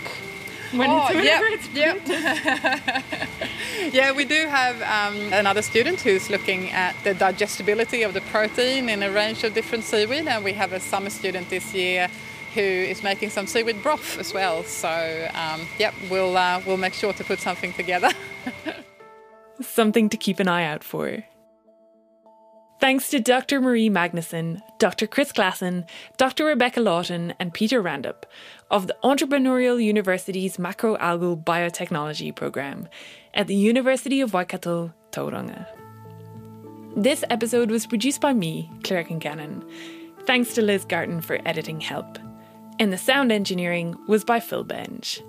When 0.71 0.89
oh, 0.89 1.07
it's, 1.09 1.69
yep, 1.73 2.01
it's 2.05 2.07
yep. 2.07 3.93
yeah, 3.93 4.11
we 4.11 4.25
do 4.25 4.47
have 4.47 4.81
um, 4.81 5.31
another 5.31 5.61
student 5.61 6.01
who's 6.01 6.29
looking 6.29 6.69
at 6.71 6.95
the 7.03 7.13
digestibility 7.13 8.03
of 8.03 8.13
the 8.13 8.21
protein 8.21 8.89
in 8.89 9.01
a 9.01 9.11
range 9.11 9.43
of 9.43 9.53
different 9.53 9.83
seaweed, 9.85 10.27
and 10.27 10.43
we 10.43 10.53
have 10.53 10.73
a 10.73 10.79
summer 10.79 11.09
student 11.09 11.49
this 11.49 11.73
year 11.73 12.09
who 12.55 12.61
is 12.61 13.03
making 13.03 13.29
some 13.29 13.47
seaweed 13.47 13.81
broth 13.83 14.17
as 14.17 14.33
well. 14.33 14.63
So, 14.63 15.29
um, 15.33 15.61
yep, 15.77 15.93
we'll 16.09 16.35
uh, 16.35 16.61
we'll 16.65 16.77
make 16.77 16.93
sure 16.93 17.13
to 17.13 17.23
put 17.23 17.39
something 17.39 17.71
together. 17.73 18.09
something 19.61 20.09
to 20.09 20.17
keep 20.17 20.39
an 20.39 20.47
eye 20.47 20.65
out 20.65 20.83
for. 20.83 21.23
Thanks 22.79 23.09
to 23.09 23.19
Dr. 23.19 23.61
Marie 23.61 23.89
Magnusson, 23.89 24.61
Dr. 24.79 25.07
Chris 25.07 25.31
Glasson, 25.31 25.87
Dr. 26.17 26.45
Rebecca 26.45 26.81
Lawton, 26.81 27.33
and 27.39 27.53
Peter 27.53 27.81
Randup 27.81 28.23
of 28.69 28.87
the 28.87 28.95
Entrepreneurial 29.03 29.81
University's 29.81 30.57
Macroalgal 30.57 31.43
Biotechnology 31.43 32.35
Programme 32.35 32.89
at 33.33 33.47
the 33.47 33.55
University 33.55 34.19
of 34.19 34.33
Waikato, 34.33 34.93
Tauranga. 35.11 35.65
This 36.97 37.23
episode 37.29 37.71
was 37.71 37.85
produced 37.87 38.21
by 38.21 38.33
me, 38.33 38.69
Claire 38.83 39.05
Concannon. 39.05 39.67
Thanks 40.25 40.53
to 40.55 40.61
Liz 40.61 40.85
Garton 40.85 41.21
for 41.21 41.39
editing 41.45 41.79
help. 41.79 42.17
And 42.79 42.91
the 42.91 42.97
sound 42.97 43.31
engineering 43.31 43.95
was 44.07 44.25
by 44.25 44.39
Phil 44.41 44.65
Benge. 44.65 45.21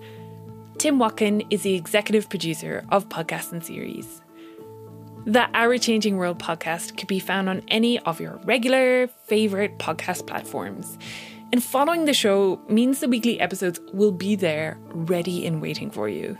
Tim 0.79 0.99
Watkin 0.99 1.47
is 1.51 1.63
the 1.63 1.75
executive 1.75 2.29
producer 2.29 2.85
of 2.91 3.09
Podcast 3.09 3.53
and 3.53 3.65
Series. 3.65 4.21
The 5.27 5.49
Our 5.55 5.77
Changing 5.77 6.19
World 6.19 6.39
podcast 6.39 6.97
can 6.97 7.09
be 7.09 7.19
found 7.19 7.49
on 7.49 7.61
any 7.67 7.99
of 7.99 8.21
your 8.21 8.37
regular 8.45 9.09
favourite 9.25 9.77
podcast 9.77 10.25
platforms. 10.29 10.97
And 11.51 11.61
following 11.61 12.05
the 12.05 12.15
show 12.15 12.61
means 12.69 13.01
the 13.01 13.09
weekly 13.09 13.41
episodes 13.41 13.81
will 13.93 14.13
be 14.13 14.37
there, 14.37 14.79
ready 14.91 15.45
and 15.45 15.61
waiting 15.61 15.91
for 15.91 16.09
you. 16.09 16.39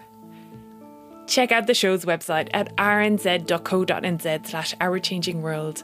Check 1.27 1.51
out 1.51 1.67
the 1.67 1.75
show's 1.75 2.05
website 2.05 2.49
at 2.55 2.77
rnz.co.nz 2.77 4.47
slash 4.47 4.73
Our 4.81 5.01
Changing 5.01 5.43
World 5.43 5.83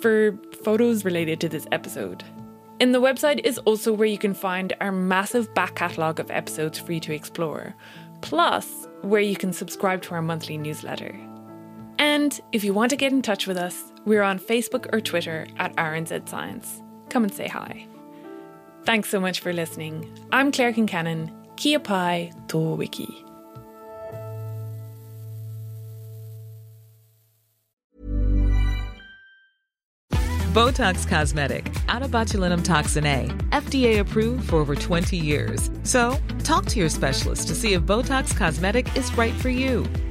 for 0.00 0.34
photos 0.64 1.04
related 1.04 1.42
to 1.42 1.50
this 1.50 1.66
episode. 1.70 2.24
And 2.80 2.94
the 2.94 3.02
website 3.02 3.44
is 3.44 3.58
also 3.58 3.92
where 3.92 4.08
you 4.08 4.16
can 4.16 4.32
find 4.32 4.72
our 4.80 4.90
massive 4.90 5.52
back 5.52 5.74
catalogue 5.74 6.18
of 6.18 6.30
episodes 6.30 6.78
for 6.78 6.92
you 6.92 7.00
to 7.00 7.12
explore, 7.12 7.74
plus 8.22 8.88
where 9.02 9.20
you 9.20 9.36
can 9.36 9.52
subscribe 9.52 10.00
to 10.00 10.14
our 10.14 10.22
monthly 10.22 10.56
newsletter. 10.56 11.27
And 11.98 12.40
if 12.52 12.64
you 12.64 12.72
want 12.72 12.90
to 12.90 12.96
get 12.96 13.12
in 13.12 13.22
touch 13.22 13.46
with 13.46 13.56
us, 13.56 13.92
we're 14.04 14.22
on 14.22 14.38
Facebook 14.38 14.92
or 14.92 15.00
Twitter 15.00 15.46
at 15.58 15.74
RNZ 15.76 16.28
Science. 16.28 16.80
Come 17.10 17.24
and 17.24 17.34
say 17.34 17.48
hi. 17.48 17.86
Thanks 18.84 19.08
so 19.08 19.20
much 19.20 19.40
for 19.40 19.52
listening. 19.52 20.10
I'm 20.32 20.52
Claire 20.52 20.72
Concannon. 20.72 21.30
Kia 21.56 21.80
pai 21.80 22.32
tō 22.46 22.76
wiki. 22.76 23.24
Botox 30.54 31.06
Cosmetic, 31.06 31.72
out 31.88 32.02
of 32.02 32.10
botulinum 32.10 32.64
toxin 32.64 33.04
A, 33.04 33.26
FDA 33.50 34.00
approved 34.00 34.48
for 34.48 34.56
over 34.56 34.74
20 34.74 35.16
years. 35.16 35.70
So, 35.84 36.16
talk 36.42 36.66
to 36.66 36.80
your 36.80 36.88
specialist 36.88 37.48
to 37.48 37.54
see 37.54 37.74
if 37.74 37.82
Botox 37.82 38.34
Cosmetic 38.36 38.96
is 38.96 39.16
right 39.16 39.34
for 39.34 39.50
you. 39.50 39.84